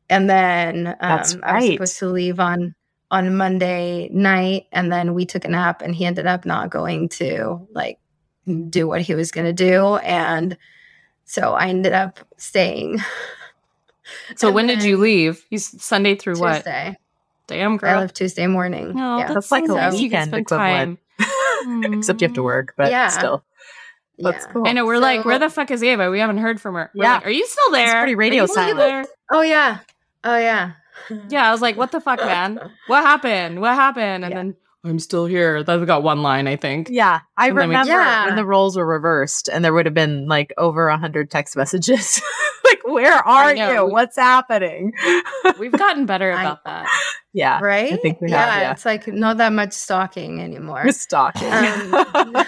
And 0.10 0.29
then 0.29 0.88
um, 0.88 0.96
That's 1.00 1.36
i 1.43 1.55
was 1.55 1.65
supposed 1.67 2.00
to 2.00 2.08
leave 2.08 2.39
on 2.39 2.75
on 3.12 3.36
monday 3.36 4.10
night 4.12 4.67
and 4.72 4.89
then 4.89 5.13
we 5.13 5.25
took 5.25 5.43
a 5.43 5.50
nap 5.50 5.82
and 5.82 5.93
he 5.93 6.05
ended 6.05 6.25
up 6.25 6.46
not 6.46 6.70
going 6.70 7.10
to 7.10 7.67
like 7.74 8.00
do 8.70 8.88
what 8.88 9.02
he 9.02 9.16
was 9.16 9.32
going 9.32 9.46
to 9.46 9.54
do 9.54 9.96
and 9.98 10.58
so 11.26 11.54
i 11.54 11.68
ended 11.68 11.94
up 11.94 12.20
staying 12.38 13.00
So 14.36 14.48
And 14.48 14.56
when 14.56 14.68
did 14.68 14.84
you 14.84 14.98
leave? 14.98 15.46
He's 15.50 15.82
Sunday 15.82 16.16
through 16.16 16.38
what? 16.40 16.56
tuesday 16.56 16.98
Damn 17.48 17.78
girl. 17.78 17.90
i 17.90 17.94
girl. 17.94 18.02
left 18.02 18.16
tuesday 18.16 18.48
morning 18.48 18.94
No, 18.96 19.18
yeah 19.20 19.34
That's 19.34 19.52
like 19.52 19.66
so 19.68 19.76
a 19.76 19.78
nice. 19.78 19.94
You 20.00 20.10
can 20.10 20.30
weekend 20.30 20.30
spend 20.30 20.42
equivalent. 20.42 21.00
time. 21.20 21.94
Except 21.94 22.22
you 22.22 22.28
have 22.28 22.36
to 22.36 22.42
mm. 22.42 22.46
work, 22.46 22.74
but 22.76 22.92
Yeah. 22.92 23.08
still. 23.08 23.44
That's 24.20 24.46
Yeah. 24.46 24.52
cool. 24.52 24.68
I 24.68 24.74
know 24.74 24.86
we're 24.86 24.98
like, 25.00 25.24
where 25.26 25.40
the 25.40 25.50
fuck 25.50 25.72
is 25.72 25.82
Eva? 25.84 26.10
We 26.12 26.20
haven't 26.20 26.38
heard 26.40 26.60
from 26.60 26.76
her. 26.76 26.92
We're 26.94 27.06
Yeah. 27.06 27.14
like, 27.16 27.26
are 27.28 27.30
you 27.32 27.46
still 27.48 27.72
there? 27.72 28.02
pretty 28.02 28.16
radio 28.16 28.46
silent. 28.46 28.78
there? 28.78 29.06
Oh 29.32 29.42
yeah. 29.42 29.80
Oh 30.26 30.38
yeah. 30.38 30.74
Yeah, 31.30 31.48
I 31.48 31.52
was 31.52 31.62
like, 31.62 31.78
what 31.78 31.92
the 31.92 32.00
fuck, 32.02 32.20
man? 32.20 32.60
What 32.88 33.04
happened? 33.04 33.60
What 33.62 33.74
happened? 33.76 34.26
And 34.26 34.32
Yeah. 34.32 34.38
then 34.38 34.56
I'm 34.86 35.00
still 35.00 35.25
here. 35.25 35.63
That 35.63 35.86
got 35.86 36.04
one 36.04 36.22
line, 36.22 36.46
I 36.48 36.56
think. 36.58 36.90
Yeah, 36.90 37.22
I 37.38 37.48
And 37.50 37.58
then 37.58 37.70
we- 37.70 37.75
remember 37.75 37.94
Yeah. 37.94 38.25
when 38.25 38.36
the 38.36 38.46
roles 38.46 38.75
were 38.75 38.86
reversed, 38.86 39.48
and 39.48 39.63
there 39.63 39.74
would 39.74 39.86
have 39.86 39.94
been 39.96 40.28
like 40.28 40.54
over 40.58 40.88
a 40.90 40.98
hundred 40.98 41.32
text 41.32 41.56
messages. 41.56 42.22
like, 42.66 42.82
where 42.86 43.25
are 43.25 43.56
you? 43.56 43.86
What's 43.86 44.18
happening? 44.18 44.92
We've 45.60 45.72
gotten 45.72 46.06
better 46.06 46.32
I- 46.34 46.42
about 46.42 46.63
that. 46.66 46.88
yeah, 47.32 47.60
Right? 47.62 47.94
I 47.94 47.98
think 47.98 48.20
we 48.20 48.30
yeah, 48.30 48.46
have. 48.52 48.62
Yeah, 48.62 48.72
It's 48.74 48.86
like 48.86 49.08
not 49.08 49.38
that 49.38 49.54
much 49.54 49.72
stalking 49.74 50.42
anymore. 50.42 50.92
stalking. 50.92 51.52
Um, 51.52 52.36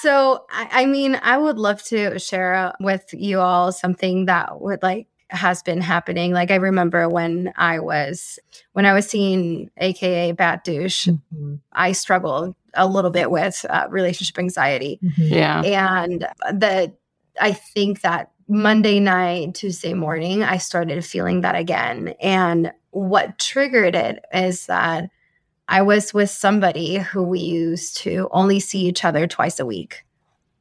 so 0.00 0.44
I, 0.50 0.68
I 0.82 0.86
mean, 0.86 1.18
I 1.22 1.38
would 1.38 1.58
love 1.58 1.82
to 1.84 2.18
share 2.18 2.72
with 2.80 3.04
you 3.12 3.40
all 3.40 3.72
something 3.72 4.26
that 4.26 4.60
would 4.60 4.82
like 4.82 5.06
has 5.30 5.62
been 5.62 5.80
happening. 5.80 6.32
Like 6.32 6.50
I 6.50 6.56
remember 6.56 7.08
when 7.08 7.52
I 7.56 7.78
was 7.80 8.38
when 8.72 8.86
I 8.86 8.92
was 8.92 9.06
seeing 9.08 9.70
AKA 9.78 10.32
Bat 10.32 10.64
Douche, 10.64 11.08
Mhm. 11.08 11.60
I 11.72 11.92
struggled 11.92 12.54
a 12.74 12.86
little 12.86 13.10
bit 13.10 13.30
with 13.30 13.64
uh, 13.68 13.86
relationship 13.90 14.38
anxiety. 14.38 14.98
Mhm. 15.02 15.30
Yeah. 15.30 15.62
and 15.62 16.26
the 16.52 16.92
i 17.40 17.52
think 17.52 18.00
that 18.02 18.30
Monday 18.48 19.00
night, 19.00 19.54
Tuesday 19.56 19.92
morning, 19.92 20.42
I 20.44 20.58
started 20.58 21.04
feeling 21.04 21.40
that 21.40 21.56
again. 21.56 22.14
And 22.20 22.72
what 22.90 23.38
triggered 23.40 23.96
it 23.96 24.24
is 24.32 24.66
that 24.66 25.10
I 25.68 25.82
was 25.82 26.14
with 26.14 26.30
somebody 26.30 26.98
who 26.98 27.24
we 27.24 27.40
used 27.40 27.96
to 27.98 28.28
only 28.30 28.60
see 28.60 28.86
each 28.86 29.04
other 29.04 29.26
twice 29.26 29.58
a 29.58 29.66
week 29.66 30.04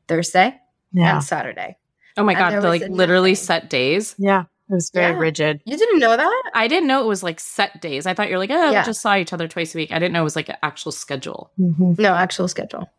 Thursday 0.08 0.60
Yeah. 0.94 1.14
and 1.16 1.24
Saturday. 1.24 1.78
Oh 2.18 2.24
my 2.24 2.32
And 2.34 2.40
god, 2.40 2.52
there 2.54 2.62
like 2.62 2.82
literally 2.90 3.32
nothing. 3.34 3.46
set 3.46 3.70
days. 3.70 4.16
Yeah. 4.18 4.46
It 4.70 4.74
was 4.74 4.90
very 4.90 5.14
Yeah. 5.14 5.20
rigid. 5.20 5.62
You 5.66 5.78
didn't 5.78 6.00
know 6.00 6.18
that? 6.18 6.44
I 6.56 6.68
didn't 6.68 6.88
know 6.88 7.04
it 7.04 7.08
was 7.08 7.22
like 7.22 7.40
set 7.40 7.82
days. 7.82 8.06
I 8.08 8.14
thought 8.14 8.30
you're 8.30 8.40
like, 8.40 8.50
oh, 8.50 8.72
Yeah. 8.72 8.82
we 8.82 8.86
just 8.86 9.02
saw 9.02 9.16
each 9.16 9.32
other 9.34 9.48
twice 9.48 9.76
a 9.76 9.78
week. 9.78 9.92
I 9.92 10.00
didn't 10.00 10.14
know 10.14 10.22
it 10.22 10.24
was 10.24 10.36
like 10.36 10.50
an 10.50 10.58
actual 10.64 10.92
schedule. 10.92 11.52
Mhm. 11.60 12.00
No, 12.00 12.14
actual 12.16 12.48
schedule. 12.48 12.90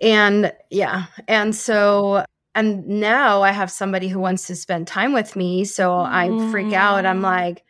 And 0.00 0.52
yeah. 0.70 1.04
And 1.28 1.54
so, 1.54 2.24
and 2.54 2.86
now 2.86 3.42
I 3.42 3.52
have 3.52 3.70
somebody 3.70 4.08
who 4.08 4.18
wants 4.18 4.46
to 4.46 4.56
spend 4.56 4.86
time 4.86 5.12
with 5.12 5.36
me. 5.36 5.64
So 5.64 5.94
I 5.94 6.28
freak 6.50 6.72
out. 6.72 7.06
I'm 7.06 7.22
like, 7.22 7.62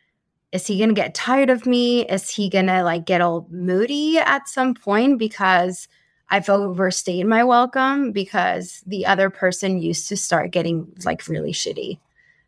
is 0.53 0.67
he 0.67 0.77
going 0.79 0.91
to 0.91 0.95
get 0.95 1.15
tired 1.15 1.51
of 1.51 1.67
me? 1.67 2.07
Is 2.09 2.29
he 2.31 2.49
going 2.49 2.67
to 2.67 2.83
like 2.83 3.05
get 3.07 3.21
all 3.21 3.47
moody 3.51 4.19
at 4.19 4.49
some 4.49 4.75
point 4.75 5.19
because 5.19 5.89
I've 6.31 6.49
overstayed 6.49 7.27
my 7.27 7.45
welcome 7.45 8.13
because 8.13 8.83
the 8.87 9.07
other 9.07 9.29
person 9.29 9.81
used 9.81 10.09
to 10.09 10.17
start 10.17 10.51
getting 10.51 10.87
like 11.05 11.27
really 11.29 11.53
shitty. 11.53 11.99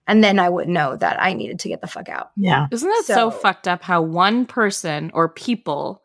And 0.06 0.22
then 0.22 0.38
I 0.38 0.48
would 0.48 0.68
know 0.68 0.96
that 0.96 1.22
I 1.22 1.32
needed 1.32 1.60
to 1.60 1.68
get 1.68 1.80
the 1.80 1.86
fuck 1.86 2.08
out. 2.08 2.30
Yeah. 2.36 2.66
Isn't 2.70 2.88
that 2.88 3.04
so, 3.06 3.14
So- 3.14 3.30
fucked 3.30 3.66
up 3.68 3.82
how 3.82 4.02
one 4.02 4.44
person 4.46 5.10
or 5.14 5.28
people 5.30 6.02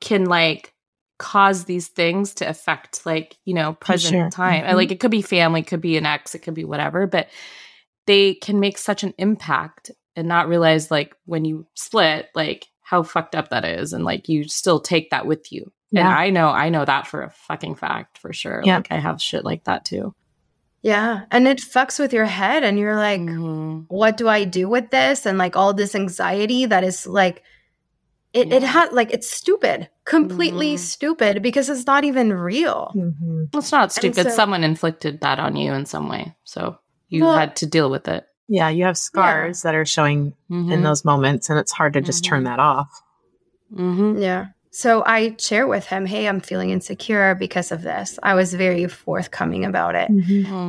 can 0.00 0.24
like 0.24 0.72
cause 1.18 1.64
these 1.64 1.88
things 1.88 2.34
to 2.34 2.48
affect 2.48 3.04
like, 3.04 3.36
you 3.44 3.52
know, 3.54 3.74
present 3.74 4.12
sure. 4.14 4.30
time? 4.30 4.64
Mhm. 4.64 4.74
Like 4.74 4.92
it 4.92 5.00
could 5.00 5.10
be 5.10 5.20
family, 5.22 5.60
it 5.60 5.66
could 5.66 5.80
be 5.80 5.96
an 5.96 6.06
ex, 6.06 6.34
it 6.34 6.38
could 6.40 6.54
be 6.54 6.64
whatever, 6.64 7.06
but 7.06 7.28
they 8.06 8.34
can 8.34 8.60
make 8.60 8.78
such 8.78 9.02
an 9.02 9.12
impact 9.18 9.90
and 10.16 10.26
not 10.28 10.48
realize 10.48 10.90
like 10.90 11.14
when 11.26 11.44
you 11.44 11.66
split, 11.74 12.28
like 12.34 12.66
how 12.82 13.02
fucked 13.02 13.34
up 13.34 13.50
that 13.50 13.64
is 13.64 13.92
and 13.92 14.04
like 14.04 14.28
you 14.28 14.44
still 14.44 14.80
take 14.80 15.10
that 15.10 15.26
with 15.26 15.52
you. 15.52 15.64
And 15.92 15.98
Yeah. 16.06 16.08
I 16.08 16.30
know, 16.30 16.48
I 16.48 16.70
know 16.70 16.84
that 16.84 17.06
for 17.06 17.22
a 17.22 17.30
fucking 17.30 17.74
fact 17.74 18.16
for 18.18 18.32
sure. 18.32 18.62
Yeah. 18.64 18.76
Like 18.76 18.88
I 18.92 18.98
have 18.98 19.20
shit 19.20 19.44
like 19.44 19.64
that 19.64 19.84
too. 19.84 20.14
Yeah. 20.82 21.22
And 21.30 21.48
it 21.48 21.58
fucks 21.58 21.98
with 21.98 22.12
your 22.12 22.24
head. 22.26 22.62
And 22.62 22.78
you're 22.78 22.96
like, 22.96 23.20
Mhm. 23.20 23.86
what 23.88 24.16
do 24.16 24.28
I 24.28 24.44
do 24.44 24.68
with 24.68 24.90
this? 24.90 25.26
And 25.26 25.36
like 25.38 25.56
all 25.56 25.74
this 25.74 25.94
anxiety 25.94 26.66
that 26.66 26.84
is 26.84 27.06
like, 27.06 27.42
it, 28.32 28.52
it 28.52 28.62
had 28.62 28.92
like, 28.92 29.10
it's 29.12 29.28
stupid, 29.30 29.88
completely 30.04 30.74
Mhm. 30.74 30.78
stupid 30.78 31.42
because 31.42 31.68
it's 31.68 31.86
not 31.86 32.04
even 32.04 32.32
real. 32.32 32.92
Mhm. 32.94 33.48
It's 33.54 33.72
not 33.72 33.90
stupid. 33.92 34.24
so- 34.24 34.36
Someone 34.36 34.62
inflicted 34.62 35.20
that 35.22 35.38
on 35.40 35.56
you 35.56 35.72
in 35.72 35.84
some 35.86 36.08
way. 36.08 36.36
So 36.44 36.78
you 37.08 37.24
Well- 37.24 37.36
had 37.36 37.56
to 37.56 37.66
deal 37.66 37.90
with 37.90 38.06
it. 38.06 38.24
Yeah. 38.46 38.68
You 38.68 38.84
have 38.84 38.96
scars 38.98 39.62
that 39.62 39.74
are 39.74 39.84
showing 39.84 40.34
Mm-hmm. 40.50 40.72
in 40.72 40.82
those 40.82 41.04
moments, 41.04 41.50
and 41.50 41.58
it's 41.58 41.72
hard 41.72 41.94
to 41.94 42.00
just 42.00 42.24
turn 42.24 42.42
Mhm. 42.42 42.46
that 42.46 42.60
off. 42.60 43.02
Mm-hmm. 43.74 44.18
Yeah. 44.22 44.46
So 44.70 45.02
I 45.06 45.34
share 45.38 45.66
with 45.66 45.86
him, 45.86 46.06
hey, 46.06 46.28
I'm 46.28 46.40
feeling 46.40 46.70
insecure 46.70 47.34
because 47.34 47.72
of 47.72 47.82
this. 47.82 48.18
I 48.22 48.34
was 48.34 48.52
very 48.54 48.86
forthcoming 48.86 49.64
about 49.64 49.94
it. 49.94 50.10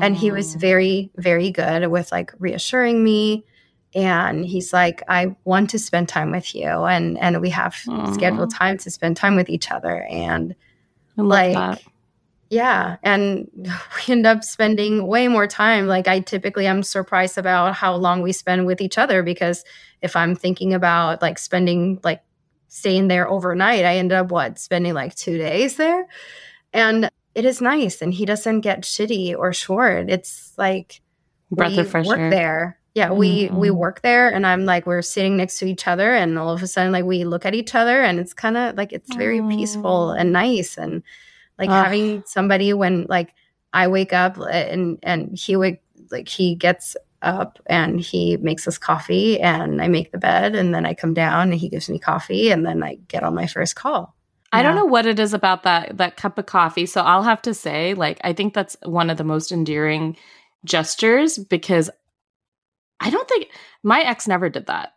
And 0.03 0.15
he 0.15 0.32
was 0.32 0.51
Mm-hmm. 0.51 0.60
very, 0.60 1.12
very 1.18 1.51
good 1.51 1.88
with 1.89 2.12
like 2.12 2.32
reassuring 2.39 3.03
me. 3.03 3.46
And 3.94 4.46
he's 4.46 4.72
like, 4.72 5.03
I 5.10 5.36
want 5.46 5.70
to 5.72 5.79
spend 5.79 6.08
time 6.10 6.32
with 6.32 6.53
you. 6.56 6.68
And 6.68 7.18
and 7.20 7.41
we 7.41 7.50
have 7.50 7.75
scheduled 8.13 8.51
time 8.53 8.77
to 8.79 8.89
spend 8.91 9.18
time 9.18 9.36
with 9.36 9.50
each 9.50 9.70
other. 9.72 10.03
And 10.10 10.56
like 11.18 11.53
that. 11.53 11.82
yeah 12.50 12.96
and 13.03 13.50
we 14.08 14.13
end 14.13 14.25
up 14.25 14.44
spending 14.44 15.06
way 15.06 15.27
more 15.27 15.46
time 15.48 15.86
like 15.88 16.08
i 16.08 16.20
typically 16.22 16.65
am 16.65 16.82
surprised 16.82 17.38
about 17.38 17.75
how 17.75 17.94
long 17.96 18.22
we 18.22 18.32
spend 18.32 18.65
with 18.65 18.79
each 18.79 18.98
other 18.98 19.22
because 19.22 19.65
if 20.01 20.15
i'm 20.15 20.34
thinking 20.36 20.74
about 20.74 21.22
like 21.22 21.38
spending 21.38 22.00
like 22.03 22.22
staying 22.69 23.07
there 23.07 23.27
overnight 23.29 23.83
i 23.85 23.97
end 23.97 24.11
up 24.11 24.31
what 24.31 24.57
spending 24.59 24.93
like 24.93 25.13
two 25.15 25.38
days 25.38 25.75
there 25.75 26.07
and 26.73 27.09
it 27.35 27.45
is 27.45 27.61
nice 27.61 28.01
and 28.01 28.13
he 28.13 28.25
doesn't 28.25 28.61
get 28.61 28.81
shitty 28.81 29.35
or 29.38 29.51
short 29.53 30.09
it's 30.09 30.53
like 30.57 31.01
Breath 31.51 31.71
we 31.73 31.79
of 31.79 31.89
fresh 31.89 32.05
work 32.05 32.19
air. 32.19 32.29
there 32.29 32.79
yeah 32.93 33.11
we 33.11 33.49
we 33.51 33.69
Mhm. 33.69 33.75
work 33.75 34.01
there 34.01 34.29
and 34.29 34.45
i'm 34.47 34.65
like 34.65 34.85
we're 34.85 35.01
sitting 35.01 35.38
next 35.38 35.59
to 35.59 35.65
each 35.65 35.88
other 35.88 36.13
and 36.13 36.38
all 36.39 36.51
of 36.53 36.61
a 36.63 36.67
sudden 36.67 36.91
like 36.91 37.05
we 37.05 37.23
look 37.25 37.45
at 37.45 37.55
each 37.55 37.75
other 37.75 38.01
and 38.01 38.19
it's 38.19 38.33
kind 38.33 38.55
of 38.57 38.75
like 38.77 38.93
it's 38.93 39.13
very 39.15 39.41
peaceful 39.41 40.09
Oh. 40.11 40.17
and 40.19 40.31
nice 40.31 40.77
and 40.77 41.03
like 41.57 41.69
Ugh. 41.69 41.83
having 41.85 42.23
somebody 42.25 42.73
when 42.73 43.05
like 43.09 43.33
i 43.73 43.88
wake 43.88 44.13
up 44.13 44.38
and 44.38 44.99
and 45.03 45.38
he 45.38 45.55
would 45.55 45.77
like 46.11 46.27
he 46.27 46.55
gets 46.55 46.95
up 47.21 47.59
and 47.65 47.99
he 47.99 48.38
makes 48.38 48.67
us 48.67 48.77
coffee 48.77 49.39
and 49.39 49.81
i 49.81 49.88
make 49.88 50.11
the 50.11 50.17
bed 50.17 50.55
and 50.55 50.73
then 50.73 50.85
i 50.85 50.93
come 50.93 51.13
down 51.13 51.51
and 51.51 51.59
he 51.59 51.69
gives 51.69 51.89
me 51.89 51.99
coffee 51.99 52.49
and 52.49 52.65
then 52.65 52.81
i 52.83 52.95
get 53.07 53.23
on 53.23 53.35
my 53.35 53.47
first 53.47 53.75
call 53.75 54.15
I 54.51 54.63
don't 54.63 54.75
know 54.75 54.85
what 54.85 55.05
it 55.05 55.19
is 55.19 55.33
about 55.33 55.63
that 55.63 55.97
that 55.97 56.17
cup 56.17 56.38
of 56.38 56.47
coffee. 56.47 56.88
So 56.88 57.01
I'll 57.01 57.23
have 57.23 57.41
to 57.43 57.53
say, 57.53 57.93
like, 57.93 58.19
I 58.23 58.33
think 58.33 58.53
that's 58.53 58.75
one 58.83 59.09
of 59.09 59.17
the 59.17 59.23
most 59.23 59.51
endearing 59.51 60.17
gestures 60.65 61.38
because 61.38 61.89
I 62.99 63.09
don't 63.09 63.27
think 63.27 63.49
my 63.83 64.01
ex 64.01 64.27
never 64.27 64.49
did 64.49 64.67
that. 64.67 64.93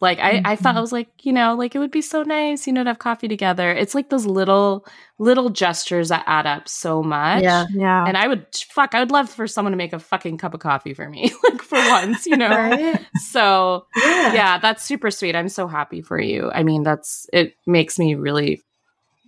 Like 0.00 0.18
I, 0.18 0.42
I 0.44 0.56
thought 0.56 0.74
I 0.74 0.78
Mhm. 0.78 0.82
was 0.82 0.92
like, 0.92 1.08
you 1.22 1.32
know, 1.32 1.54
like 1.54 1.74
it 1.74 1.78
would 1.78 1.92
be 1.92 2.02
so 2.02 2.22
nice, 2.24 2.66
you 2.66 2.72
know, 2.72 2.82
to 2.84 2.90
have 2.90 2.98
coffee 2.98 3.28
together. 3.28 3.70
It's 3.70 3.94
like 3.94 4.10
those 4.10 4.26
little 4.26 4.86
little 5.18 5.48
gestures 5.50 6.08
that 6.08 6.24
add 6.26 6.46
up 6.46 6.68
so 6.68 7.02
much. 7.02 7.42
Yeah. 7.44 7.66
Yeah. 7.72 8.04
And 8.06 8.16
I 8.16 8.26
would 8.26 8.44
fuck, 8.70 8.94
I 8.94 8.98
would 9.00 9.12
love 9.12 9.30
for 9.30 9.46
someone 9.46 9.70
to 9.72 9.76
make 9.78 9.92
a 9.92 9.98
fucking 10.00 10.38
cup 10.38 10.52
of 10.52 10.60
coffee 10.60 10.92
for 10.94 11.08
me, 11.08 11.30
like 11.44 11.62
for 11.62 11.78
once, 11.78 12.26
you 12.26 12.36
know. 12.36 12.48
right 12.50 13.00
So 13.30 13.86
yeah 13.96 14.34
yeah, 14.34 14.58
that's 14.58 14.84
super 14.84 15.10
sweet. 15.12 15.36
I'm 15.36 15.48
so 15.48 15.66
happy 15.68 16.02
for 16.02 16.20
you. 16.20 16.50
I 16.52 16.64
mean, 16.64 16.82
that's 16.82 17.26
it 17.32 17.54
makes 17.66 17.98
me 17.98 18.14
really 18.16 18.62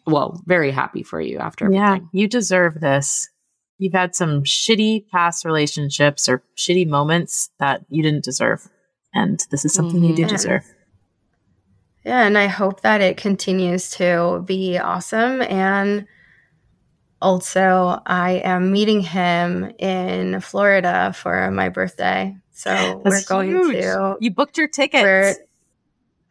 well, 0.07 0.41
very 0.47 0.71
happy 0.73 1.03
for 1.03 1.21
you 1.21 1.39
after 1.39 1.71
yeah. 1.73 1.87
everything. 1.95 2.09
You 2.13 2.29
deserve 2.29 2.81
this. 2.81 3.29
You've 3.79 3.93
had 3.93 4.15
some 4.15 4.43
shitty 4.43 5.09
past 5.11 5.45
relationships 5.45 6.29
or 6.29 6.43
shitty 6.57 6.87
moments 6.89 7.51
that 7.61 7.85
you 7.89 8.03
didn't 8.03 8.25
deserve. 8.25 8.69
And 9.17 9.41
this 9.51 9.65
is 9.65 9.73
something 9.73 10.05
you 10.05 10.15
do 10.15 10.25
Mhm. 10.27 10.29
deserve. 10.29 10.65
Yeah, 12.05 12.27
and 12.27 12.37
I 12.37 12.47
hope 12.47 12.83
that 12.83 13.01
it 13.01 13.17
continues 13.17 13.91
to 13.93 14.43
be 14.47 14.79
awesome. 14.79 15.41
And 15.43 16.07
also, 17.21 18.01
I 18.07 18.33
am 18.45 18.71
meeting 18.71 19.01
him 19.01 19.73
in 19.79 20.41
Florida 20.41 21.13
for 21.17 21.51
my 21.51 21.71
birthday. 21.71 22.37
So 22.53 23.01
we're 23.05 23.23
going 23.27 23.49
huge. 23.51 23.77
to. 23.83 24.17
You 24.21 24.31
booked 24.31 24.59
your 24.59 24.69
ticket. 24.69 25.39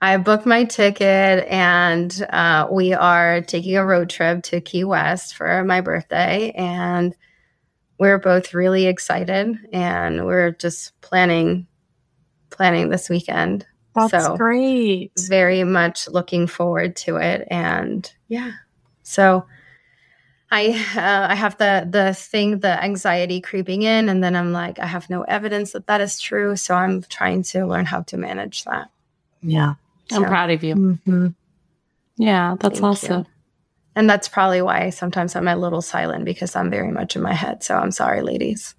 I 0.02 0.18
booked 0.18 0.46
my 0.46 0.66
ticket, 0.66 1.48
and 1.50 2.28
uh, 2.30 2.68
we 2.70 2.94
are 2.94 3.42
taking 3.42 3.76
a 3.78 3.86
road 3.86 4.10
trip 4.10 4.44
to 4.44 4.62
Key 4.62 4.84
West 4.84 5.36
for 5.36 5.64
my 5.64 5.82
birthday. 5.82 6.52
And 6.52 7.16
we're 7.98 8.20
both 8.20 8.54
really 8.54 8.86
excited, 8.86 9.58
and 9.74 10.26
we're 10.26 10.52
just 10.52 11.00
planning 11.02 11.66
planning 12.56 12.90
this 12.90 13.10
weekend 13.10 13.66
That's 13.94 14.12
so- 14.26 14.36
great. 14.38 15.12
very 15.30 15.64
much 15.64 16.08
looking 16.08 16.48
forward 16.48 16.96
to 16.98 17.18
it 17.18 17.48
and 17.52 18.12
yeah 18.28 18.52
so 19.04 19.46
i 20.52 20.70
uh, 20.96 21.28
i 21.32 21.36
have 21.36 21.58
the 21.58 21.88
the 21.90 22.14
thing 22.14 22.60
the 22.60 22.84
anxiety 22.84 23.42
creeping 23.42 23.82
in 23.84 24.10
and 24.10 24.24
then 24.24 24.36
i'm 24.36 24.52
like 24.52 24.80
i 24.80 24.86
have 24.86 25.10
no 25.10 25.24
evidence 25.24 25.72
that 25.74 25.88
that 25.88 26.02
is 26.02 26.20
true 26.20 26.56
so 26.56 26.76
i'm 26.76 27.02
trying 27.04 27.42
to 27.44 27.66
learn 27.66 27.86
how 27.86 28.02
to 28.02 28.18
manage 28.18 28.64
that 28.66 28.90
Yeah. 29.42 29.74
I'm 30.12 30.24
proud 30.26 30.52
of 30.52 30.64
you. 30.64 30.76
Mhm. 30.76 31.34
Yeah, 32.18 32.56
that's 32.60 32.80
Thank 32.80 32.82
you. 32.84 32.88
awesome. 32.90 33.26
and 33.96 34.08
that's 34.10 34.28
probably 34.30 34.62
why 34.62 34.90
sometimes 34.92 35.36
i'm 35.36 35.48
a 35.48 35.56
little 35.56 35.82
silent 35.82 36.26
because 36.26 36.56
i'm 36.56 36.70
very 36.70 36.92
much 36.92 37.16
in 37.16 37.22
my 37.24 37.34
head 37.34 37.64
so 37.64 37.76
i'm 37.78 37.92
sorry 37.92 38.22
ladies 38.22 38.76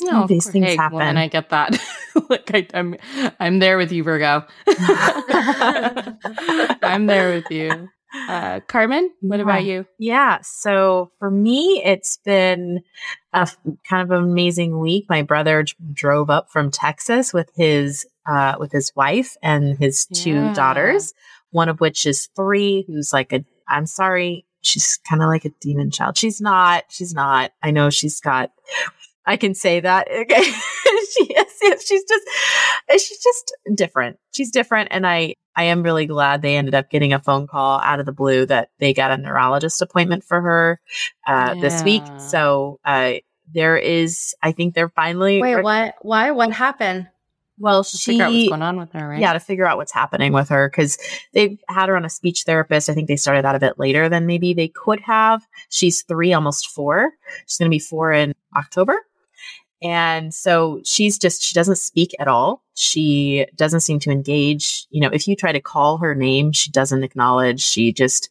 No, 0.00 0.26
These 0.26 0.44
course. 0.44 0.52
things 0.52 0.66
hey, 0.66 0.76
happen. 0.76 0.98
Woman, 0.98 1.16
I 1.16 1.28
get 1.28 1.48
that. 1.50 1.76
like 2.30 2.50
I, 2.54 2.66
I'm, 2.74 2.96
I'm 3.40 3.58
there 3.58 3.76
with 3.78 3.90
you, 3.92 4.02
Virgo. 4.04 4.44
I'm 6.82 7.06
there 7.06 7.34
with 7.34 7.50
you. 7.50 7.88
Uh, 8.28 8.60
Carmen, 8.68 9.10
what 9.20 9.36
Yeah. 9.38 9.42
about 9.42 9.64
you? 9.64 9.86
Yeah. 9.98 10.38
So 10.42 11.10
for 11.18 11.30
me, 11.30 11.82
it's 11.84 12.16
been 12.24 12.80
a 13.34 13.48
kind 13.88 14.02
of 14.02 14.10
amazing 14.22 14.78
week. 14.78 15.06
My 15.10 15.22
brother 15.22 15.64
drove 15.92 16.30
up 16.30 16.50
from 16.50 16.70
Texas 16.70 17.32
with 17.34 17.50
his 17.54 18.06
uh, 18.26 18.54
with 18.58 18.72
his 18.72 18.92
wife 18.96 19.36
and 19.42 19.76
his 19.78 20.06
two 20.06 20.30
Yeah. 20.46 20.52
daughters, 20.54 21.12
one 21.50 21.68
of 21.68 21.80
which 21.80 22.06
is 22.06 22.28
three, 22.36 22.84
who's 22.86 23.12
like 23.12 23.32
a. 23.32 23.44
I'm 23.68 23.84
sorry, 23.86 24.46
she's 24.62 24.98
kind 25.08 25.22
of 25.22 25.28
like 25.28 25.44
a 25.44 25.50
demon 25.60 25.90
child. 25.90 26.16
She's 26.16 26.40
not. 26.40 26.84
She's 26.88 27.12
not. 27.12 27.52
I 27.62 27.70
know 27.70 27.90
she's 27.90 28.20
got. 28.20 28.52
I 29.28 29.36
can 29.36 29.54
say 29.54 29.80
that. 29.80 30.08
Okay. 30.22 30.42
she 30.42 31.24
is. 31.24 31.54
yes, 31.62 31.86
She's 31.86 32.04
just. 32.04 32.28
She's 33.06 33.18
just 33.18 33.56
different. 33.74 34.18
She's 34.32 34.50
different, 34.50 34.88
and 34.90 35.06
I. 35.06 35.34
I 35.56 35.64
am 35.64 35.82
really 35.82 36.06
glad 36.06 36.40
they 36.40 36.56
ended 36.56 36.76
up 36.76 36.88
getting 36.88 37.12
a 37.12 37.18
phone 37.18 37.48
call 37.48 37.80
out 37.80 37.98
of 37.98 38.06
the 38.06 38.12
blue 38.12 38.46
that 38.46 38.70
they 38.78 38.94
got 38.94 39.10
a 39.10 39.16
neurologist 39.16 39.82
appointment 39.82 40.22
for 40.22 40.40
her 40.40 40.80
uh, 41.26 41.54
this 41.54 41.82
week. 41.82 42.04
So 42.20 42.78
uh, 42.84 43.14
there 43.52 43.76
is, 43.76 44.36
I 44.40 44.52
think 44.52 44.74
they're 44.74 44.88
finally. 44.88 45.42
Wait, 45.42 45.60
what? 45.60 45.96
Why? 46.02 46.30
What 46.30 46.52
happened? 46.52 47.08
Well, 47.58 47.82
To 47.82 47.98
figure 47.98 48.22
out 48.24 48.32
what's 48.32 48.48
going 48.48 48.62
on 48.62 48.76
with 48.78 48.92
her, 48.92 49.08
right? 49.08 49.20
yeah, 49.20 49.32
to 49.32 49.40
figure 49.40 49.66
out 49.66 49.78
what's 49.78 49.90
happening 49.92 50.32
with 50.32 50.48
her 50.50 50.68
because 50.68 50.96
they've 51.32 51.58
had 51.68 51.88
her 51.88 51.96
on 51.96 52.04
a 52.04 52.10
speech 52.10 52.44
therapist. 52.46 52.88
I 52.88 52.94
think 52.94 53.08
they 53.08 53.16
started 53.16 53.44
that 53.44 53.56
a 53.56 53.58
bit 53.58 53.80
later 53.80 54.08
than 54.08 54.26
maybe 54.26 54.54
they 54.54 54.68
could 54.68 55.00
have. 55.00 55.42
She's 55.70 56.02
three, 56.02 56.32
almost 56.32 56.68
four. 56.68 57.10
She's 57.46 57.58
going 57.58 57.68
to 57.68 57.74
be 57.74 57.80
four 57.80 58.12
in 58.12 58.32
October. 58.56 59.04
And 59.82 60.34
so 60.34 60.80
she's 60.84 61.18
just, 61.18 61.42
she 61.42 61.54
doesn't 61.54 61.76
speak 61.76 62.14
at 62.18 62.28
all. 62.28 62.64
She 62.74 63.46
doesn't 63.54 63.80
seem 63.80 63.98
to 64.00 64.10
engage. 64.10 64.86
You 64.90 65.00
know, 65.00 65.10
if 65.12 65.28
you 65.28 65.36
try 65.36 65.52
to 65.52 65.60
call 65.60 65.98
her 65.98 66.14
name, 66.14 66.52
she 66.52 66.70
doesn't 66.70 67.04
acknowledge. 67.04 67.62
She 67.62 67.92
just, 67.92 68.28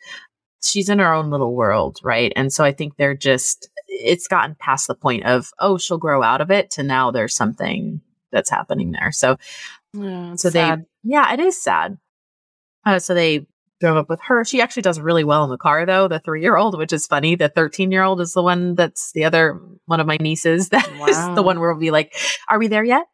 she's 0.62 0.90
in 0.90 1.00
her 1.00 1.14
own 1.14 1.30
little 1.30 1.56
world. 1.56 2.00
Right. 2.04 2.34
And 2.36 2.52
so 2.52 2.64
I 2.64 2.74
think 2.74 2.98
they're 2.98 3.16
just, 3.16 3.70
it's 3.88 4.28
gotten 4.28 4.56
past 4.60 4.88
the 4.88 4.96
point 4.96 5.26
of, 5.26 5.50
oh, 5.60 5.78
she'll 5.78 5.98
grow 5.98 6.22
out 6.22 6.42
of 6.42 6.52
it 6.52 6.70
to 6.72 6.84
now 6.84 7.12
there's 7.12 7.36
something 7.36 8.02
that's 8.32 8.50
happening 8.50 8.92
there. 8.92 9.12
So 9.12 9.38
so 9.94 10.36
sad. 10.36 10.52
they, 10.52 10.86
yeah, 11.04 11.34
it 11.34 11.40
is 11.40 11.62
sad. 11.62 11.98
Uh, 12.86 13.00
so 13.00 13.14
they 13.14 13.48
drove 13.80 13.98
up 13.98 14.10
with 14.10 14.20
her. 14.22 14.44
She 14.44 14.62
actually 14.62 14.82
does 14.82 15.00
really 15.00 15.24
well 15.24 15.44
in 15.44 15.50
the 15.50 15.58
car, 15.58 15.86
though. 15.86 16.08
The 16.08 16.20
three 16.20 16.42
year 16.42 16.58
old, 16.58 16.78
which 16.78 16.92
is 16.94 17.06
funny. 17.08 17.36
The 17.36 17.50
13 17.50 17.92
year 17.92 18.04
old 18.04 18.20
is 18.22 18.34
the 18.34 18.42
one 18.42 18.76
that's 18.76 19.12
the 19.12 19.24
other 19.26 19.60
one 19.86 20.00
of 20.00 20.08
my 20.08 20.18
nieces. 20.20 20.70
That 20.78 20.88
is 20.88 21.16
Wow. 21.16 21.36
the 21.36 21.44
one 21.44 21.60
where 21.60 21.72
we'll 21.72 21.80
be 21.80 21.92
like, 21.92 22.16
are 22.50 22.60
we 22.60 22.68
there 22.68 22.84
yet? 22.84 23.06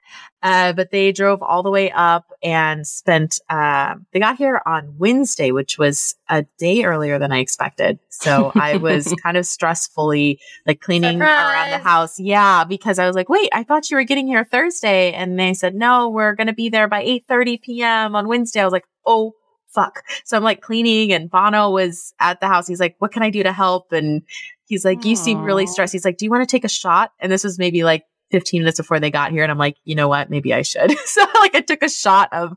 Uh, 0.41 0.73
but 0.73 0.91
they 0.91 1.11
drove 1.11 1.41
all 1.41 1.63
the 1.63 1.69
way 1.71 1.89
up 1.91 2.31
and 2.43 2.85
spent, 2.85 3.39
uh, 3.49 3.95
they 4.11 4.19
got 4.19 4.35
here 4.37 4.61
on 4.65 4.93
Wednesday, 4.97 5.51
which 5.51 5.77
was 5.77 6.15
a 6.29 6.43
day 6.57 6.83
earlier 6.83 7.17
than 7.17 7.31
I 7.31 7.39
expected. 7.39 7.97
So 8.09 8.51
I 8.55 8.77
was 8.77 9.13
kind 9.23 9.37
of 9.37 9.45
stressfully 9.45 10.37
like 10.67 10.81
cleaning 10.81 11.21
around 11.21 11.71
the 11.71 11.77
house. 11.77 12.19
Yeah, 12.19 12.63
because 12.65 12.99
I 12.99 13.07
was 13.07 13.15
like, 13.15 13.29
wait, 13.29 13.49
I 13.53 13.63
thought 13.63 13.89
you 13.89 13.97
were 13.97 14.03
getting 14.03 14.27
here 14.27 14.43
Thursday. 14.43 15.13
And 15.13 15.39
they 15.39 15.53
said, 15.53 15.75
no, 15.75 16.09
we're 16.09 16.35
going 16.35 16.47
to 16.47 16.53
be 16.53 16.69
there 16.69 16.87
by 16.87 17.01
8 17.01 17.25
30 17.27 17.57
p.m. 17.57 18.15
on 18.15 18.27
Wednesday. 18.27 18.59
I 18.61 18.65
was 18.65 18.73
like, 18.73 18.85
oh, 19.05 19.33
fuck. 19.73 20.03
So 20.23 20.37
I'm 20.37 20.43
like 20.43 20.61
cleaning 20.61 21.11
and 21.11 21.29
Bono 21.29 21.71
was 21.71 22.13
at 22.19 22.39
the 22.39 22.47
house. 22.47 22.67
He's 22.67 22.79
like, 22.79 22.95
what 22.99 23.11
can 23.11 23.23
I 23.23 23.29
do 23.29 23.43
to 23.43 23.51
help? 23.51 23.91
And 23.91 24.21
he's 24.65 24.85
like, 24.85 25.03
you 25.05 25.15
seem 25.15 25.41
really 25.41 25.67
stressed. 25.67 25.93
He's 25.93 26.05
like, 26.05 26.17
do 26.17 26.25
you 26.25 26.31
want 26.31 26.47
to 26.47 26.51
take 26.51 26.63
a 26.63 26.69
shot? 26.69 27.11
And 27.19 27.31
this 27.31 27.43
was 27.43 27.57
maybe 27.59 27.83
like 27.83 28.03
15 28.31 28.61
minutes 28.61 28.79
before 28.79 28.99
they 28.99 29.11
got 29.11 29.31
here. 29.31 29.43
And 29.43 29.51
I'm 29.51 29.57
like, 29.57 29.77
you 29.83 29.95
know 29.95 30.07
what? 30.07 30.29
Maybe 30.29 30.53
I 30.53 30.63
should. 30.63 30.97
so 31.05 31.25
like 31.35 31.55
I 31.55 31.61
took 31.61 31.83
a 31.83 31.89
shot 31.89 32.29
of, 32.33 32.53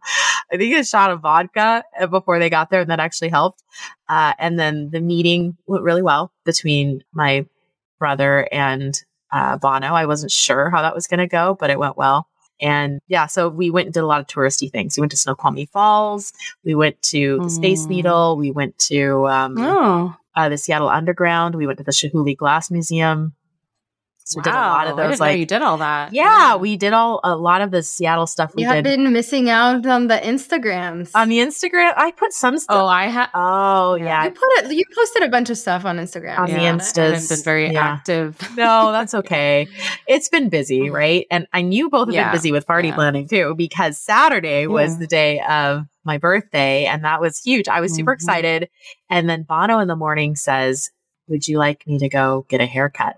I 0.52 0.56
think 0.56 0.74
a 0.74 0.84
shot 0.84 1.10
of 1.10 1.20
vodka 1.20 1.84
uh, 2.00 2.06
before 2.06 2.38
they 2.38 2.50
got 2.50 2.70
there 2.70 2.80
and 2.80 2.90
that 2.90 3.00
actually 3.00 3.28
helped. 3.28 3.62
Uh, 4.08 4.32
and 4.38 4.58
then 4.58 4.90
the 4.90 5.00
meeting 5.00 5.56
went 5.66 5.84
really 5.84 6.02
well 6.02 6.32
between 6.44 7.02
my 7.12 7.46
brother 7.98 8.48
and 8.52 9.02
uh, 9.32 9.56
Bono. 9.58 9.88
I 9.88 10.06
wasn't 10.06 10.32
sure 10.32 10.70
how 10.70 10.82
that 10.82 10.94
was 10.94 11.06
going 11.06 11.20
to 11.20 11.26
go, 11.26 11.56
but 11.58 11.70
it 11.70 11.78
went 11.78 11.96
well. 11.96 12.28
And 12.60 13.00
yeah, 13.08 13.26
so 13.26 13.48
we 13.48 13.70
went 13.70 13.86
and 13.86 13.94
did 13.94 14.00
a 14.00 14.06
lot 14.06 14.20
of 14.20 14.26
touristy 14.26 14.70
things. 14.70 14.96
We 14.96 15.02
went 15.02 15.10
to 15.12 15.16
Snoqualmie 15.16 15.66
Falls. 15.66 16.32
We 16.64 16.74
went 16.74 17.00
to 17.02 17.38
the 17.42 17.50
Space 17.50 17.84
Mm. 17.86 17.88
Needle. 17.90 18.36
We 18.36 18.50
went 18.50 18.78
to 18.90 19.26
um, 19.28 19.54
Oh, 19.58 20.14
uh, 20.34 20.48
the 20.48 20.56
Seattle 20.58 20.88
Underground. 20.88 21.54
We 21.54 21.66
went 21.66 21.78
to 21.78 21.84
the 21.84 21.92
Chihuly 21.92 22.36
Glass 22.36 22.70
Museum. 22.70 23.34
So 24.28 24.40
we 24.40 24.42
did 24.42 24.54
a 24.54 24.56
lot 24.56 24.88
of 24.88 24.96
wow. 24.96 25.04
I 25.04 25.06
those. 25.06 25.12
didn't 25.12 25.20
know 25.20 25.24
Like, 25.26 25.38
you 25.38 25.46
did 25.46 25.62
all 25.62 25.78
that. 25.78 26.12
yeah, 26.12 26.56
we 26.56 26.76
did 26.76 26.92
all 26.92 27.20
a 27.22 27.36
lot 27.36 27.60
of 27.60 27.70
the 27.70 27.80
Seattle 27.80 28.26
stuff. 28.26 28.52
We 28.56 28.62
You 28.62 28.68
have 28.68 28.82
did 28.82 28.96
been 28.98 29.12
missing 29.12 29.48
out 29.48 29.86
on 29.86 30.08
the 30.08 30.16
Instagrams. 30.16 31.12
on 31.14 31.28
the 31.28 31.38
Instagram. 31.38 31.92
I 31.96 32.10
put 32.10 32.32
some 32.32 32.58
stuff. 32.58 32.76
Oh, 32.76 32.86
I 32.86 33.06
have. 33.06 33.30
Oh, 33.34 33.94
Yeah. 33.94 34.04
yeah. 34.06 34.24
you 34.24 34.30
put 34.32 34.48
it. 34.58 34.72
You 34.72 34.82
posted 34.96 35.22
a 35.22 35.28
bunch 35.28 35.48
of 35.48 35.56
stuff 35.58 35.84
on 35.84 35.98
Instagram. 35.98 36.40
On 36.40 36.46
the 36.50 36.60
yeah, 36.60 36.72
Instas. 36.74 36.98
I 36.98 37.04
haven't 37.14 37.28
been 37.28 37.42
very 37.44 37.70
Yeah. 37.72 37.84
active. 37.84 38.36
no, 38.56 38.90
that's 38.90 39.14
okay. 39.14 39.68
It's 40.08 40.28
been 40.28 40.48
busy, 40.48 40.90
right? 40.90 41.24
And 41.30 41.46
I 41.52 41.62
knew 41.62 41.88
both 41.88 42.08
have 42.08 42.14
Yeah. 42.14 42.24
been 42.24 42.32
busy 42.38 42.50
with 42.50 42.66
party 42.66 42.88
Yeah. 42.88 42.94
planning 42.96 43.28
too, 43.28 43.54
because 43.56 43.96
Saturday 43.96 44.66
was 44.66 44.98
the 44.98 45.06
day 45.06 45.40
of 45.48 45.84
my 46.04 46.18
birthday, 46.18 46.84
and 46.86 47.04
that 47.04 47.20
was 47.20 47.38
huge. 47.38 47.68
I 47.68 47.80
was 47.80 47.94
super 47.94 48.10
Mhm. 48.10 48.14
excited. 48.14 48.68
And 49.08 49.30
then 49.30 49.44
Bono 49.44 49.78
in 49.78 49.86
the 49.86 49.94
morning 49.96 50.34
says, 50.34 50.90
Would 51.28 51.48
you 51.48 51.58
like 51.58 51.84
me 51.88 51.98
to 51.98 52.08
go 52.08 52.44
get 52.48 52.60
a 52.60 52.66
haircut 52.66 53.16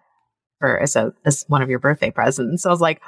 for 0.58 0.78
as 0.78 0.96
a 0.96 1.12
as 1.24 1.44
one 1.48 1.62
of 1.62 1.68
your 1.70 1.78
birthday 1.78 2.10
presents? 2.10 2.62
So 2.62 2.70
I 2.70 2.72
was 2.72 2.80
like, 2.80 3.02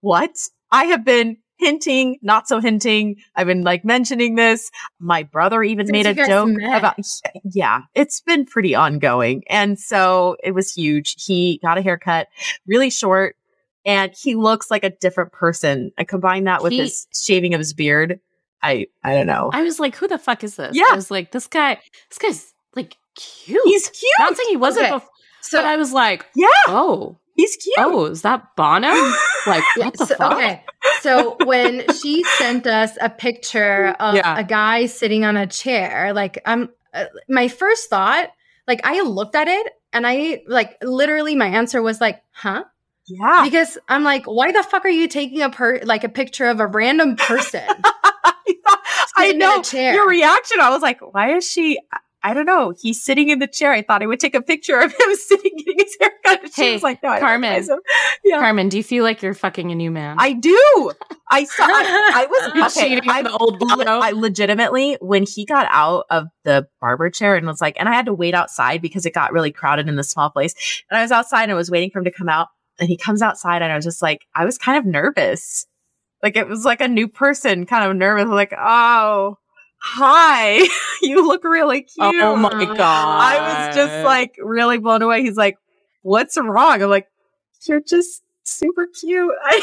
What? 0.00 0.30
I 0.70 0.84
have 0.84 1.04
been 1.04 1.36
hinting, 1.56 2.18
not 2.22 2.46
so 2.46 2.60
hinting. 2.60 3.16
I've 3.34 3.46
been 3.46 3.62
like 3.64 3.84
mentioning 3.84 4.34
this. 4.36 4.70
My 5.00 5.22
brother 5.24 5.62
even 5.62 5.86
Since 5.86 5.92
made 5.92 6.06
a 6.06 6.14
joke 6.26 6.50
met. 6.50 6.78
about 6.78 6.96
yeah, 7.52 7.82
it's 7.94 8.20
been 8.20 8.44
pretty 8.44 8.74
ongoing. 8.74 9.42
And 9.48 9.78
so 9.78 10.36
it 10.44 10.52
was 10.52 10.72
huge. 10.72 11.16
He 11.24 11.58
got 11.62 11.78
a 11.78 11.82
haircut, 11.82 12.28
really 12.66 12.90
short, 12.90 13.34
and 13.84 14.12
he 14.16 14.34
looks 14.36 14.70
like 14.70 14.84
a 14.84 14.90
different 14.90 15.32
person. 15.32 15.90
I 15.98 16.04
combine 16.04 16.44
that 16.44 16.62
with 16.62 16.72
He- 16.72 16.78
his 16.78 17.06
shaving 17.14 17.54
of 17.54 17.58
his 17.58 17.72
beard. 17.72 18.20
I 18.62 18.86
I 19.02 19.14
don't 19.14 19.26
know. 19.26 19.50
I 19.52 19.62
was 19.62 19.80
like, 19.80 19.96
who 19.96 20.06
the 20.06 20.18
fuck 20.18 20.44
is 20.44 20.56
this? 20.56 20.76
Yeah. 20.76 20.84
I 20.90 20.96
was 20.96 21.10
like, 21.10 21.32
this 21.32 21.46
guy, 21.46 21.78
this 22.10 22.18
guy's 22.18 22.52
like 22.76 22.96
cute. 23.16 23.62
He's 23.64 23.88
cute. 23.88 24.10
not 24.18 24.36
saying 24.36 24.48
he 24.50 24.56
wasn't, 24.56 24.86
Okay. 24.92 24.96
bef- 24.96 25.08
So 25.40 25.58
but 25.58 25.66
I 25.66 25.76
was 25.76 25.92
like, 25.92 26.26
Yeah, 26.34 26.46
oh, 26.68 27.16
he's 27.34 27.56
cute. 27.56 27.74
oh, 27.78 28.06
is 28.06 28.22
that 28.22 28.56
Bono? 28.56 28.92
Like, 29.46 29.64
what 29.76 29.96
the 29.96 30.06
so, 30.06 30.14
fuck? 30.16 30.32
Okay. 30.34 30.64
So 31.00 31.36
when 31.44 31.84
she 31.94 32.24
sent 32.38 32.66
us 32.66 32.96
a 33.00 33.08
picture 33.10 33.94
of 34.00 34.14
Yeah. 34.16 34.38
a 34.38 34.44
guy 34.44 34.86
sitting 34.86 35.24
on 35.24 35.36
a 35.36 35.46
chair, 35.46 36.12
like 36.12 36.40
I'm 36.46 36.70
uh, 36.94 37.04
my 37.28 37.48
first 37.48 37.88
thought, 37.90 38.30
like 38.66 38.80
I 38.84 39.00
looked 39.02 39.34
at 39.34 39.48
it 39.48 39.72
and 39.92 40.06
I 40.06 40.42
like 40.46 40.76
literally 40.82 41.34
my 41.34 41.46
answer 41.46 41.80
was 41.82 42.00
like, 42.00 42.22
"Huh?" 42.32 42.64
yeah. 43.06 43.42
Because 43.44 43.78
I'm 43.88 44.04
like, 44.04 44.26
"Why 44.26 44.52
the 44.52 44.62
fuck 44.62 44.84
are 44.84 44.90
you 44.90 45.08
taking 45.08 45.40
a 45.42 45.50
per 45.50 45.80
like 45.84 46.04
a 46.04 46.08
picture 46.08 46.46
of 46.46 46.60
a 46.60 46.66
random 46.66 47.16
person?" 47.16 47.62
I 49.16 49.32
know 49.32 49.62
your 49.72 50.08
reaction. 50.08 50.60
I 50.60 50.70
was 50.70 50.80
like, 50.82 51.00
why 51.00 51.36
is 51.36 51.50
she? 51.50 51.78
I 52.28 52.34
don't 52.34 52.44
know. 52.44 52.74
He's 52.78 53.02
sitting 53.02 53.30
in 53.30 53.38
the 53.38 53.46
chair. 53.46 53.72
I 53.72 53.80
thought 53.80 54.02
I 54.02 54.06
would 54.06 54.20
take 54.20 54.34
a 54.34 54.42
picture 54.42 54.78
of 54.78 54.92
him 54.92 55.14
sitting 55.14 55.50
getting 55.56 55.78
his 55.78 55.96
haircut. 55.98 56.42
And 56.42 56.52
she 56.54 56.62
Hey, 56.62 56.72
was 56.74 56.82
like, 56.82 57.02
no, 57.02 57.08
I 57.08 57.20
Carmen. 57.20 57.66
Yeah. 58.22 58.38
Carmen, 58.38 58.68
do 58.68 58.76
you 58.76 58.82
feel 58.82 59.02
like 59.02 59.22
you're 59.22 59.32
fucking 59.32 59.72
a 59.72 59.74
new 59.74 59.90
man? 59.90 60.16
I 60.18 60.34
do. 60.34 60.92
I 61.30 61.44
saw. 61.44 61.64
I, 61.64 62.12
I 62.14 62.26
was 62.26 62.76
okay. 62.76 62.88
cheating 62.90 63.08
I, 63.08 63.22
the 63.22 63.34
old. 63.34 63.62
I 63.62 64.10
legitimately, 64.10 64.98
when 65.00 65.24
he 65.24 65.46
got 65.46 65.68
out 65.70 66.04
of 66.10 66.26
the 66.44 66.68
barber 66.82 67.08
chair 67.08 67.34
and 67.34 67.46
was 67.46 67.62
like, 67.62 67.78
and 67.80 67.88
I 67.88 67.94
had 67.94 68.04
to 68.04 68.12
wait 68.12 68.34
outside 68.34 68.82
because 68.82 69.06
it 69.06 69.14
got 69.14 69.32
really 69.32 69.50
crowded 69.50 69.88
in 69.88 69.96
the 69.96 70.04
small 70.04 70.28
place. 70.28 70.54
And 70.90 70.98
I 70.98 71.02
was 71.02 71.10
outside 71.10 71.44
and 71.44 71.52
I 71.52 71.54
was 71.54 71.70
waiting 71.70 71.90
for 71.90 72.00
him 72.00 72.04
to 72.04 72.12
come 72.12 72.28
out. 72.28 72.48
And 72.78 72.90
he 72.90 72.98
comes 72.98 73.22
outside 73.22 73.62
and 73.62 73.72
I 73.72 73.76
was 73.76 73.86
just 73.86 74.02
like, 74.02 74.26
I 74.34 74.44
was 74.44 74.58
kind 74.58 74.76
of 74.76 74.84
nervous. 74.84 75.66
Like 76.22 76.36
it 76.36 76.46
was 76.46 76.66
like 76.66 76.82
a 76.82 76.88
new 76.88 77.08
person, 77.08 77.64
kind 77.64 77.90
of 77.90 77.96
nervous. 77.96 78.26
Like, 78.26 78.52
oh, 78.52 79.38
hi, 79.78 80.66
you 81.02 81.26
look 81.26 81.44
really 81.44 81.82
cute. 81.82 82.22
oh 82.22 82.36
my 82.36 82.64
god! 82.64 82.78
I 82.80 83.66
was 83.68 83.76
just 83.76 84.04
like 84.04 84.36
really 84.42 84.78
blown 84.78 85.02
away. 85.02 85.22
He's 85.22 85.36
like, 85.36 85.58
what's 86.02 86.36
wrong? 86.36 86.82
I'm 86.82 86.90
like, 86.90 87.08
you're 87.64 87.80
just 87.80 88.22
super 88.44 88.86
cute. 88.86 89.34
I 89.44 89.60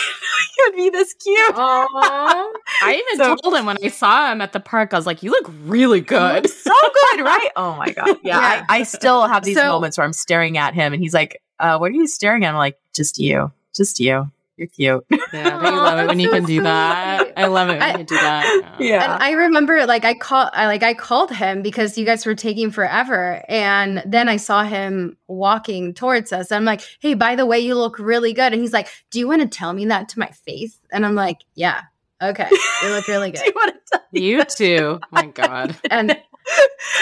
you'd 0.58 0.76
be 0.76 0.90
this 0.90 1.14
cute. 1.16 1.54
I 1.58 3.04
even 3.08 3.18
So- 3.26 3.36
told 3.38 3.56
him 3.56 3.66
when 3.66 3.78
I 3.84 3.88
saw 3.90 4.32
him 4.32 4.42
at 4.42 4.54
the 4.54 4.60
park, 4.60 4.94
I 4.94 4.98
was 4.98 5.06
like, 5.06 5.24
"You 5.24 5.32
look 5.32 5.52
really 5.64 6.02
good." 6.02 6.50
so 6.50 6.72
good, 6.72 7.22
right? 7.24 7.50
Oh 7.56 7.76
my 7.76 7.92
god. 7.92 8.08
Yeah. 8.24 8.40
Yeah. 8.40 8.66
I, 8.70 8.80
I 8.80 8.84
still 8.84 9.28
have 9.28 9.44
these 9.44 9.58
So- 9.58 9.68
moments 9.68 9.98
where 9.98 10.06
I'm 10.06 10.14
staring 10.14 10.58
at 10.58 10.74
him 10.74 10.94
and 10.94 11.02
he's 11.02 11.14
like, 11.14 11.42
uh, 11.60 11.78
what 11.78 11.92
are 11.92 11.96
you 11.96 12.08
staring 12.08 12.44
at? 12.46 12.50
I'm 12.50 12.56
like, 12.58 12.78
just 12.94 13.18
you. 13.18 13.52
Just 13.76 14.00
you. 14.00 14.30
You're 14.58 14.68
cute. 14.68 15.06
Yeah, 15.34 15.50
don't 15.62 15.74
you 15.74 15.80
love 15.82 16.00
it 16.00 16.08
when 16.08 16.20
you 16.20 16.30
can 16.30 16.46
do 16.46 16.62
that? 16.64 17.34
I 17.36 17.48
love 17.48 17.68
it 17.70 17.74
when 17.74 17.82
I- 17.82 17.98
you 17.98 18.04
do 18.06 18.16
that. 18.16 18.76
And 18.80 19.12
I 19.24 19.32
remember 19.32 19.86
like 19.86 20.06
I 20.06 20.14
called 20.14 20.50
I 20.54 20.68
like 20.68 20.84
I 20.84 20.94
called 20.94 21.32
him 21.32 21.62
because 21.62 21.98
you 21.98 22.06
guys 22.06 22.26
were 22.26 22.36
taking 22.36 22.72
forever 22.72 23.44
and 23.50 24.02
then 24.06 24.30
I 24.30 24.38
saw 24.38 24.64
him 24.64 25.18
walking 25.28 25.94
towards 25.94 26.32
us. 26.32 26.52
I'm 26.52 26.66
like, 26.66 26.82
"Hey, 27.00 27.14
by 27.16 27.36
the 27.36 27.46
way, 27.46 27.60
you 27.60 27.76
look 27.76 28.00
really 28.00 28.32
good." 28.34 28.54
And 28.54 28.62
he's 28.62 28.74
like, 28.74 28.88
"Do 29.12 29.20
you 29.20 29.28
want 29.28 29.42
to 29.42 29.48
tell 29.48 29.74
me 29.74 29.86
that 29.88 30.10
to 30.10 30.20
my 30.20 30.30
face?" 30.46 30.78
And 30.92 31.06
I'm 31.06 31.16
like, 31.16 31.40
"Yeah. 31.56 31.82
Okay. 32.22 32.48
You 32.84 32.90
look 32.90 33.08
really 33.08 33.32
good." 33.32 33.46
you 33.46 33.54
want 33.56 33.74
to 33.74 33.82
tell 33.92 34.02
You 34.12 34.44
too. 34.46 35.00
Oh 35.02 35.08
my 35.12 35.26
god. 35.28 35.76
And 35.92 36.18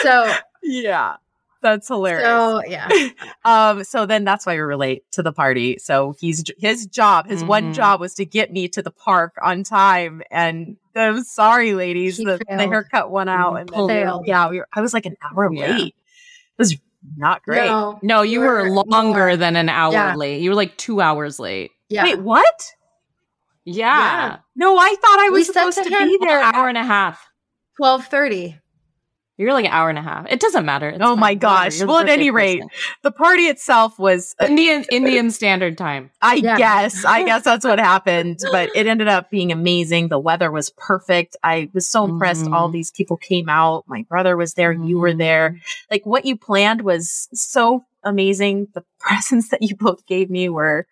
so 0.01 0.33
Yeah. 0.63 1.17
That's 1.63 1.87
hilarious. 1.87 2.25
so 2.27 2.61
yeah. 2.67 2.89
um, 3.45 3.83
so 3.83 4.05
then 4.05 4.23
that's 4.25 4.45
why 4.45 4.53
we 4.53 4.59
relate 4.59 5.03
to 5.13 5.23
the 5.23 5.31
party. 5.31 5.77
So 5.79 6.13
he's 6.19 6.43
his 6.59 6.85
job, 6.85 7.27
his 7.27 7.43
one 7.43 7.71
Mhm. 7.71 7.73
job 7.73 7.99
was 7.99 8.13
to 8.15 8.25
get 8.25 8.51
me 8.51 8.67
to 8.69 8.81
the 8.83 8.91
park 8.91 9.33
on 9.41 9.63
time. 9.63 10.21
And 10.29 10.77
I'm 10.95 11.23
sorry, 11.23 11.73
ladies, 11.73 12.17
the, 12.17 12.39
the 12.47 12.67
haircut 12.67 13.09
went 13.09 13.29
out. 13.31 13.55
And 13.55 13.89
then, 13.89 14.19
yeah, 14.25 14.49
we 14.49 14.59
were, 14.59 14.67
I 14.73 14.81
was 14.81 14.93
like 14.93 15.05
an 15.07 15.15
hour 15.23 15.51
Yeah. 15.51 15.75
late. 15.77 15.95
It 15.95 16.59
was 16.59 16.77
not 17.17 17.41
great. 17.43 17.65
No. 17.67 17.99
No, 18.03 18.21
you 18.21 18.41
were 18.41 18.69
longer 18.69 19.27
more. 19.27 19.35
than 19.37 19.55
an 19.55 19.69
hour 19.69 19.91
Yeah. 19.93 20.15
late. 20.15 20.41
You 20.41 20.51
were 20.51 20.55
like 20.55 20.77
two 20.77 21.01
hours 21.01 21.39
late. 21.39 21.71
Yeah. 21.89 22.03
Wait, 22.03 22.19
what? 22.19 22.73
Yeah, 23.65 24.39
No, 24.57 24.77
I 24.77 24.93
thought 25.01 25.19
I 25.21 25.29
was 25.29 25.45
said 25.47 25.53
supposed 25.53 25.77
to 25.77 25.83
to 25.85 25.89
him, 25.89 26.07
be 26.09 26.15
an 26.15 26.27
there. 26.27 26.41
hour 26.41 26.67
and 26.67 26.77
a 26.77 26.83
half. 26.83 27.25
12:30. 27.81 28.59
You're 29.37 29.51
like 29.53 29.65
an 29.65 29.71
hour 29.71 29.89
and 29.89 29.97
a 29.97 30.01
half. 30.03 30.27
It 30.29 30.39
doesn't 30.39 30.63
matter. 30.63 30.89
It's 30.89 30.99
Oh 31.01 31.13
fine. 31.13 31.19
my 31.19 31.33
gosh. 31.33 31.81
Well, 31.83 31.97
at 31.97 32.07
any 32.09 32.29
rate, 32.29 32.61
person. 32.61 32.69
The 33.01 33.11
party 33.11 33.43
itself 33.47 33.97
was, 33.97 34.35
uh, 34.39 34.45
Indian 34.45 34.85
Indian 34.91 35.31
Standard 35.31 35.75
Time. 35.77 36.11
I 36.21 36.35
Yeah. 36.35 36.55
guess, 36.57 37.03
I 37.03 37.23
guess 37.25 37.43
that's 37.43 37.65
what 37.65 37.79
happened, 37.79 38.39
but 38.51 38.69
it 38.75 38.85
ended 38.85 39.07
up 39.07 39.31
being 39.31 39.51
amazing. 39.51 40.09
The 40.09 40.19
weather 40.19 40.51
was 40.51 40.69
perfect. 40.77 41.35
I 41.43 41.69
was 41.73 41.87
so 41.87 42.03
impressed. 42.05 42.45
All 42.51 42.69
Mhm. 42.69 42.73
these 42.73 42.91
people 42.91 43.17
came 43.17 43.49
out. 43.49 43.85
My 43.87 44.03
brother 44.07 44.37
was 44.37 44.53
there. 44.53 44.71
You 44.71 44.99
were 44.99 45.13
there. 45.13 45.57
Like 45.89 46.05
what 46.05 46.25
you 46.25 46.37
planned 46.37 46.81
was 46.83 47.27
so 47.33 47.85
amazing. 48.03 48.67
The 48.75 48.83
presents 48.99 49.49
that 49.49 49.63
you 49.63 49.75
both 49.75 50.05
gave 50.05 50.29
me 50.29 50.47
were 50.49 50.85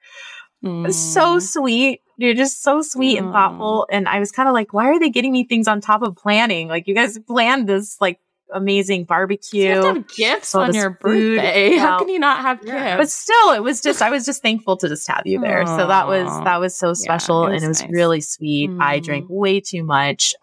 Mm. 0.63 0.91
so 0.93 1.39
sweet. 1.39 2.01
You're 2.17 2.35
just 2.35 2.61
so 2.61 2.83
sweet 2.83 3.17
and 3.17 3.31
thoughtful. 3.31 3.87
And 3.91 4.07
I 4.07 4.19
was 4.19 4.31
kind 4.31 4.47
of 4.47 4.53
like, 4.53 4.73
why 4.73 4.85
are 4.89 4.99
they 4.99 5.09
getting 5.09 5.31
me 5.31 5.43
things 5.43 5.67
on 5.67 5.81
top 5.81 6.03
of 6.03 6.15
planning? 6.15 6.67
Like 6.67 6.87
you 6.87 6.93
guys 6.93 7.17
planned 7.19 7.67
this 7.67 7.97
like 7.99 8.19
amazing 8.53 9.05
barbecue. 9.05 9.63
You 9.63 9.69
have 9.69 9.81
to 9.83 9.93
have 9.93 10.07
gifts 10.09 10.55
on 10.55 10.73
your 10.73 10.89
birthday. 10.91 11.77
How 11.77 11.99
can 11.99 12.09
you 12.09 12.19
not 12.19 12.41
have 12.41 12.59
Yeah. 12.63 12.97
but 12.97 13.09
still 13.09 13.51
it 13.51 13.63
was 13.63 13.81
just 13.81 14.01
i 14.01 14.09
was 14.09 14.25
just 14.25 14.41
thankful 14.41 14.77
to 14.77 14.87
just 14.89 15.07
have 15.09 15.23
you 15.25 15.39
there 15.39 15.65
so 15.65 15.87
that 15.87 16.07
was 16.07 16.27
that 16.43 16.59
was 16.59 16.75
so 16.75 16.93
special 16.93 17.45
it 17.47 17.55
and 17.55 17.63
it 17.63 17.67
was 17.67 17.77
was 17.79 17.81
nice. 17.83 17.91
really 17.91 18.21
sweet 18.21 18.69
i 18.79 18.99
Mm. 18.99 19.03
drank 19.03 19.25
way 19.29 19.59
too 19.59 19.83
much 19.83 20.35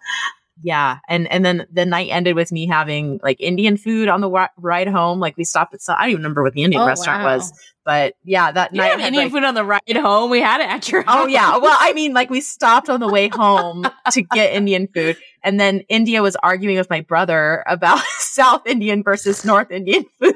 yeah 0.63 0.99
and 1.09 1.31
and 1.31 1.45
then 1.45 1.67
the 1.73 1.87
night 1.87 2.09
ended 2.11 2.35
with 2.35 2.51
me 2.53 2.67
having 2.67 3.21
like 3.23 3.41
indian 3.41 3.77
food 3.77 4.09
on 4.09 4.21
the 4.21 4.27
wi- 4.29 4.49
ride 4.57 4.89
home 4.89 5.21
like 5.21 5.37
we 5.37 5.45
stopped 5.45 5.73
at 5.75 5.81
some 5.81 5.95
i 5.99 6.03
don't 6.03 6.11
even 6.11 6.23
remember 6.23 6.43
what 6.43 6.53
the 6.53 6.63
indian 6.63 6.83
Oh, 6.83 6.87
restaurant 6.87 7.23
wow. 7.25 7.37
was 7.37 7.53
but 7.85 8.15
yeah 8.25 8.51
that 8.53 8.75
You 8.75 8.79
night 8.83 8.91
had 8.91 9.01
had, 9.01 9.07
Indian 9.09 9.25
like- 9.27 9.33
food 9.33 9.45
on 9.45 9.55
the 9.55 9.65
ride 9.65 9.81
home. 9.97 10.31
We 10.31 10.41
had 10.43 10.61
it 10.61 10.69
at 10.69 10.91
your 10.91 11.05
Oh 11.09 11.27
yeah. 11.27 11.57
Well, 11.57 11.75
I 11.81 11.95
mean, 11.95 12.13
like 12.13 12.29
we 12.29 12.43
stopped 12.43 12.91
on 12.91 13.01
the 13.01 13.09
way 13.09 13.29
home 13.29 13.87
to 14.13 14.21
get 14.23 14.53
Indian 14.53 14.89
food, 14.95 15.17
and 15.43 15.59
then 15.59 15.81
India 15.89 16.23
was 16.23 16.37
arguing 16.37 16.77
with 16.77 16.91
my 16.91 17.01
brother 17.01 17.65
about 17.67 18.01
South 18.19 18.67
Indian 18.67 19.03
versus 19.03 19.43
North 19.43 19.71
Indian 19.71 20.05
food. 20.21 20.35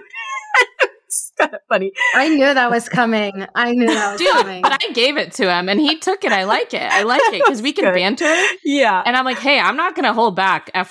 It's 1.43 1.51
kind 1.51 1.55
of 1.55 1.61
funny. 1.69 1.93
I 2.15 2.29
knew 2.29 2.55
that 2.55 2.71
was 2.71 2.89
coming. 2.89 3.47
I 3.55 3.73
knew 3.73 3.87
that 3.87 4.13
was 4.13 4.21
Dude, 4.21 4.31
coming. 4.33 4.63
but 4.63 4.73
I 4.85 4.93
gave 4.93 5.17
it 5.17 5.33
to 5.35 5.51
him 5.53 5.69
and 5.69 5.81
he 5.81 5.99
took 5.99 6.25
it. 6.25 6.33
I 6.33 6.45
like 6.45 6.73
it. 6.75 6.83
I 6.83 7.03
like 7.03 7.21
it 7.25 7.43
because 7.45 7.63
we 7.63 7.73
can 7.73 7.85
Good. 7.85 7.95
banter. 7.95 8.35
Yeah. 8.65 9.03
And 9.05 9.17
I'm 9.17 9.25
like, 9.25 9.39
hey, 9.39 9.59
I'm 9.61 9.77
not 9.77 9.95
going 9.95 10.05
to 10.05 10.13
hold 10.13 10.37
back, 10.37 10.71
FYI. 10.73 10.85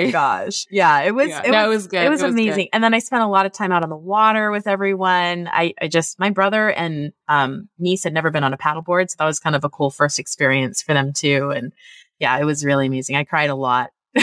Oh 0.00 0.04
my 0.06 0.10
gosh. 0.10 0.66
Yeah. 0.70 1.00
It 1.02 1.14
was. 1.14 1.28
Yeah. 1.28 1.42
It, 1.44 1.50
No, 1.50 1.58
was 1.58 1.64
it 1.66 1.68
was 1.76 1.86
good. 1.88 2.06
It 2.06 2.10
was 2.10 2.22
It 2.22 2.26
was 2.26 2.32
amazing. 2.34 2.56
good. 2.64 2.68
And 2.72 2.84
then 2.84 2.94
I 2.94 2.98
spent 3.00 3.22
a 3.22 3.26
lot 3.28 3.46
of 3.46 3.52
time 3.52 3.72
out 3.72 3.82
on 3.82 3.88
the 3.88 3.96
water 3.96 4.50
with 4.50 4.66
everyone. 4.66 5.48
I, 5.52 5.74
I 5.80 5.88
just 5.88 6.18
my 6.18 6.30
brother 6.30 6.70
and 6.70 7.12
um 7.28 7.68
niece 7.78 8.04
had 8.04 8.12
never 8.14 8.30
been 8.30 8.44
on 8.44 8.52
a 8.54 8.58
paddleboard, 8.58 9.10
so 9.10 9.16
that 9.18 9.26
was 9.26 9.38
kind 9.40 9.54
of 9.56 9.64
a 9.64 9.68
cool 9.68 9.90
first 9.90 10.18
experience 10.18 10.82
for 10.82 10.94
them 10.94 11.12
too. 11.12 11.50
And 11.50 11.72
yeah, 12.18 12.38
it 12.38 12.44
was 12.44 12.64
really 12.64 12.86
amazing. 12.86 13.16
I 13.16 13.24
cried 13.24 13.50
a 13.50 13.54
lot. 13.54 13.90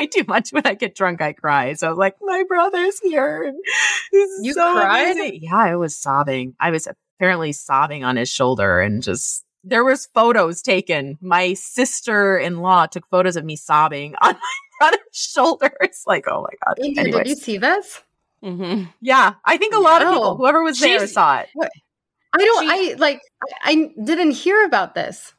Way 0.00 0.06
too 0.06 0.24
much 0.26 0.50
when 0.50 0.66
I 0.66 0.74
get 0.74 0.94
drunk, 0.94 1.20
I 1.20 1.32
cry. 1.32 1.74
So 1.74 1.86
I 1.86 1.90
was 1.90 1.98
like, 1.98 2.16
my 2.22 2.42
brother's 2.48 2.98
here. 3.00 3.52
This 4.12 4.30
You 4.42 4.52
so 4.54 4.72
cried? 4.72 5.12
amazing. 5.16 5.40
Yeah, 5.42 5.56
I 5.56 5.76
was 5.76 5.94
sobbing. 5.96 6.54
I 6.58 6.70
was 6.70 6.88
apparently 7.18 7.52
sobbing 7.52 8.02
on 8.04 8.16
his 8.16 8.28
shoulder 8.30 8.80
and 8.80 9.02
just 9.02 9.44
there 9.62 9.84
was 9.84 10.06
photos 10.14 10.62
taken. 10.62 11.18
My 11.20 11.52
sister-in-law 11.54 12.86
took 12.86 13.06
photos 13.10 13.36
of 13.36 13.44
me 13.44 13.56
sobbing 13.56 14.14
on 14.22 14.32
my 14.34 14.40
brother's 14.78 15.00
shoulder. 15.12 15.70
It's 15.82 16.06
like, 16.06 16.24
oh 16.28 16.42
my 16.42 16.54
god. 16.66 16.78
India, 16.84 17.02
Anyways. 17.02 17.24
did 17.24 17.28
you 17.28 17.36
see 17.36 17.58
this? 17.58 18.02
hmm 18.42 18.84
Yeah, 19.02 19.34
I 19.44 19.58
think 19.58 19.74
a 19.74 19.78
lot 19.78 20.00
of 20.02 20.08
people, 20.08 20.36
whoever 20.36 20.62
was 20.62 20.80
there, 20.80 20.98
She's- 20.98 21.12
saw 21.12 21.40
it. 21.40 21.48
I 22.32 22.38
don't. 22.38 22.64
She- 22.68 22.92
I 22.92 22.94
like. 22.94 23.20
I, 23.42 23.70
I 23.72 24.02
didn't 24.04 24.30
hear 24.30 24.64
about 24.64 24.94
this. 24.94 25.34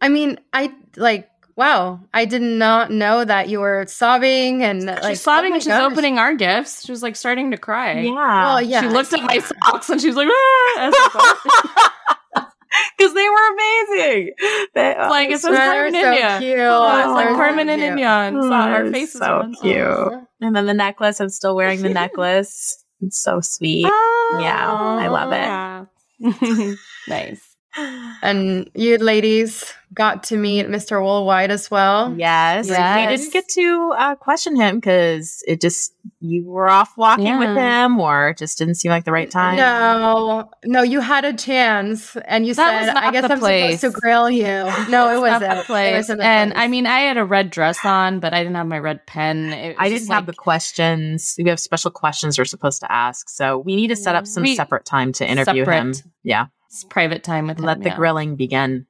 I 0.00 0.08
mean, 0.08 0.38
I 0.54 0.72
like. 0.96 1.28
Wow, 1.58 1.98
I 2.14 2.24
did 2.24 2.40
not 2.40 2.92
know 2.92 3.24
that 3.24 3.48
you 3.48 3.58
were 3.58 3.84
sobbing 3.88 4.62
and 4.62 4.84
like 4.86 5.02
she's 5.02 5.20
sobbing 5.20 5.50
oh 5.50 5.54
and 5.54 5.62
she's 5.62 5.72
gosh. 5.72 5.90
opening 5.90 6.16
our 6.16 6.32
gifts. 6.36 6.84
She 6.86 6.92
was 6.92 7.02
like 7.02 7.16
starting 7.16 7.50
to 7.50 7.56
cry. 7.56 7.98
Yeah, 7.98 8.12
Well, 8.14 8.62
yeah. 8.62 8.80
She 8.82 8.88
looked 8.88 9.12
at 9.12 9.24
my 9.24 9.38
socks 9.66 9.90
and 9.90 10.00
she 10.00 10.06
was 10.06 10.14
like, 10.14 10.28
ah! 10.30 10.78
I 10.78 10.88
was 10.88 12.44
because 12.96 13.12
they 13.14 13.28
were 13.28 13.52
amazing. 13.54 14.34
They, 14.74 14.94
uh, 14.94 15.10
like 15.10 15.30
it 15.30 15.40
says 15.40 15.50
They're 15.50 15.72
Carmen 15.72 15.94
so 15.94 15.98
India. 16.12 16.36
cute. 16.38 16.58
Oh, 16.60 16.98
it's 16.98 17.08
like 17.08 17.24
They're 17.26 17.34
so 17.34 17.36
Carmen 17.36 17.68
and 17.68 17.80
cute. 17.80 17.90
India. 17.90 18.08
And 18.08 18.42
so 18.44 18.52
our 18.52 18.84
Oh, 18.84 18.92
faces 18.92 19.18
so 19.20 19.26
are 19.26 19.42
on 19.42 19.54
cute. 19.54 19.76
Aw. 19.78 20.20
and 20.40 20.54
then 20.54 20.66
the 20.66 20.74
necklace. 20.74 21.20
I'm 21.20 21.28
still 21.28 21.56
wearing 21.56 21.82
the 21.82 21.88
necklace. 22.02 22.84
It's 23.00 23.20
so 23.20 23.40
sweet. 23.40 23.82
Yeah, 23.82 24.64
I 24.72 25.08
love 25.08 25.32
it. 25.32 25.38
Yeah. 25.38 26.74
nice. 27.08 27.40
And 28.22 28.68
you 28.74 28.98
ladies 28.98 29.72
got 29.94 30.22
to 30.24 30.36
meet 30.36 30.66
Mr. 30.66 31.02
Worldwide 31.02 31.50
as 31.50 31.70
well. 31.70 32.12
Yes, 32.18 32.68
we 32.68 32.74
didn't 33.16 33.32
get 33.32 33.48
to 33.50 33.94
uh, 33.96 34.14
question 34.16 34.56
him 34.56 34.76
because 34.76 35.42
it 35.46 35.60
just 35.60 35.94
you 36.20 36.44
were 36.44 36.68
off 36.68 36.96
walking 36.96 37.38
with 37.38 37.56
him, 37.56 38.00
or 38.00 38.30
it 38.30 38.38
just 38.38 38.58
didn't 38.58 38.74
seem 38.74 38.90
like 38.90 39.04
the 39.04 39.12
right 39.12 39.30
time. 39.30 39.56
No, 39.56 40.50
no, 40.64 40.82
you 40.82 41.00
had 41.00 41.24
a 41.24 41.32
chance, 41.32 42.16
and 42.26 42.44
you 42.46 42.54
That 42.54 42.86
said, 42.86 42.96
"I 42.96 43.12
guess 43.12 43.30
I'm 43.30 43.38
place. 43.38 43.80
supposed 43.80 43.94
to 43.94 44.00
grill 44.00 44.28
you." 44.28 44.44
No, 44.88 45.10
it 45.16 45.20
wasn't. 45.20 45.52
the 45.52 45.60
It 45.60 45.66
place. 45.66 45.94
wasn't 45.94 46.18
the 46.20 46.26
and 46.26 46.52
place. 46.52 46.64
I 46.64 46.68
mean, 46.68 46.86
I 46.86 47.00
had 47.00 47.16
a 47.16 47.24
red 47.24 47.50
dress 47.50 47.78
on, 47.84 48.18
but 48.20 48.34
I 48.34 48.38
didn't 48.42 48.56
have 48.56 48.66
my 48.66 48.78
red 48.80 49.06
pen. 49.06 49.74
I 49.78 49.88
didn't 49.88 50.08
have 50.08 50.26
the 50.26 50.34
questions. 50.34 51.36
We 51.38 51.48
have 51.50 51.60
special 51.60 51.90
questions 51.92 52.36
we're 52.36 52.44
supposed 52.46 52.80
to 52.80 52.90
ask, 52.92 53.28
so 53.28 53.58
we 53.58 53.76
need 53.76 53.88
to 53.88 53.96
set 53.96 54.16
up 54.16 54.26
some 54.26 54.42
We- 54.42 54.56
separate 54.56 54.84
time 54.84 55.12
to 55.14 55.26
interview 55.28 55.64
him. 55.64 55.94
Yeah, 56.24 56.46
It's 56.68 56.84
private 56.84 57.24
time 57.24 57.46
with 57.46 57.58
let 57.60 57.78
him, 57.78 57.82
the 57.84 57.88
yeah. 57.90 57.96
grilling 57.96 58.36
begin. 58.36 58.86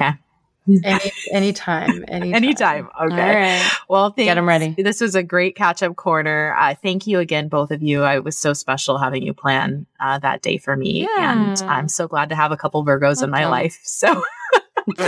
Okay. 0.00 0.12
Any, 0.84 1.10
anytime, 1.32 2.04
anytime, 2.08 2.34
Anytime. 2.34 2.84
Okay. 2.86 2.94
All 3.00 3.08
right. 3.08 3.70
Well, 3.88 4.10
thanks. 4.10 4.32
them 4.32 4.46
ready. 4.46 4.74
This 4.78 5.00
was 5.00 5.14
a 5.16 5.22
great 5.22 5.56
catch 5.56 5.82
up 5.82 5.96
corner. 5.96 6.54
Uh, 6.56 6.74
thank 6.80 7.06
you 7.06 7.18
again, 7.18 7.48
both 7.48 7.72
of 7.72 7.82
you. 7.82 8.04
It 8.06 8.22
was 8.22 8.38
so 8.38 8.52
special 8.52 8.96
having 8.98 9.24
you 9.24 9.34
plan 9.34 9.86
uh, 9.98 10.18
that 10.20 10.40
day 10.42 10.58
for 10.58 10.76
me. 10.76 11.08
And 11.18 11.60
I'm 11.62 11.88
so 11.88 12.06
glad 12.06 12.28
to 12.28 12.36
have 12.36 12.52
a 12.52 12.56
couple 12.56 12.84
Virgos 12.84 13.22
in 13.24 13.30
my 13.30 13.46
life. 13.46 13.80
So, 13.82 14.22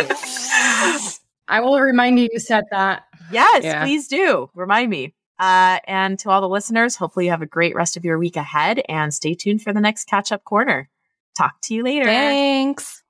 I 1.49 1.61
will 1.61 1.79
remind 1.81 2.19
you. 2.19 2.29
You 2.33 2.39
said 2.41 2.65
that. 2.71 3.05
yes, 3.31 3.63
Yeah. 3.65 3.85
please 3.85 4.09
do. 4.09 4.51
Remind 4.55 4.91
me. 4.91 5.15
Uh, 5.39 5.79
and 5.87 6.19
to 6.21 6.31
all 6.31 6.41
the 6.41 6.49
listeners, 6.49 6.97
hopefully 6.97 7.27
you 7.27 7.31
have 7.31 7.43
a 7.43 7.47
great 7.47 7.75
rest 7.75 7.97
of 7.97 8.05
your 8.05 8.19
week 8.19 8.37
ahead 8.37 8.81
and 8.89 9.13
stay 9.13 9.35
tuned 9.35 9.63
for 9.63 9.73
the 9.73 9.81
next 9.81 10.07
catch 10.07 10.33
up 10.33 10.45
corner. 10.45 10.89
Talk 11.37 11.61
to 11.63 11.75
you 11.75 11.83
later. 11.83 12.05
Thanks. 12.05 13.03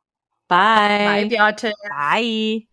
Bye. 0.48 1.28
Bye, 1.28 1.52
Beate. 1.52 1.72
Bye. 1.90 2.66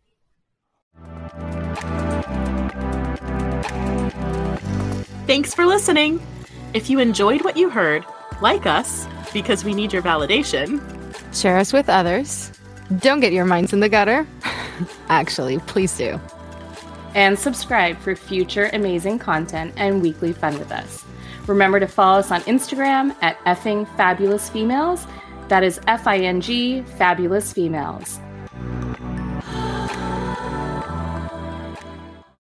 Thanks 5.27 5.53
for 5.53 5.65
listening. 5.65 6.21
If 6.73 6.89
you 6.89 6.99
enjoyed 6.99 7.43
what 7.43 7.55
you 7.57 7.69
heard, 7.69 8.05
like 8.41 8.65
us 8.65 9.07
because 9.33 9.63
we 9.63 9.73
need 9.73 9.93
your 9.93 10.01
validation. 10.01 10.81
Share 11.33 11.57
us 11.57 11.71
with 11.71 11.89
others. 11.89 12.51
Don't 12.99 13.21
get 13.21 13.31
your 13.31 13.45
minds 13.45 13.71
in 13.71 13.79
the 13.79 13.87
gutter. 13.89 14.27
Actually, 15.09 15.59
please 15.59 15.95
do. 15.97 16.19
and 17.13 17.37
subscribe 17.37 17.97
for 17.99 18.15
future 18.15 18.69
amazing 18.71 19.19
content 19.19 19.73
and 19.75 20.01
weekly 20.01 20.31
fun 20.31 20.57
with 20.57 20.71
us. 20.71 21.03
Remember 21.45 21.77
to 21.79 21.87
follow 21.87 22.19
us 22.19 22.31
on 22.31 22.39
Instagram 22.41 23.13
at 23.21 23.37
effing 23.39 23.85
fabulous 23.97 24.49
females. 24.49 25.05
That 25.51 25.65
is 25.65 25.81
F 25.85 26.07
I 26.07 26.19
N 26.19 26.39
G 26.39 26.81
fabulous 26.97 27.51
females. 27.51 28.21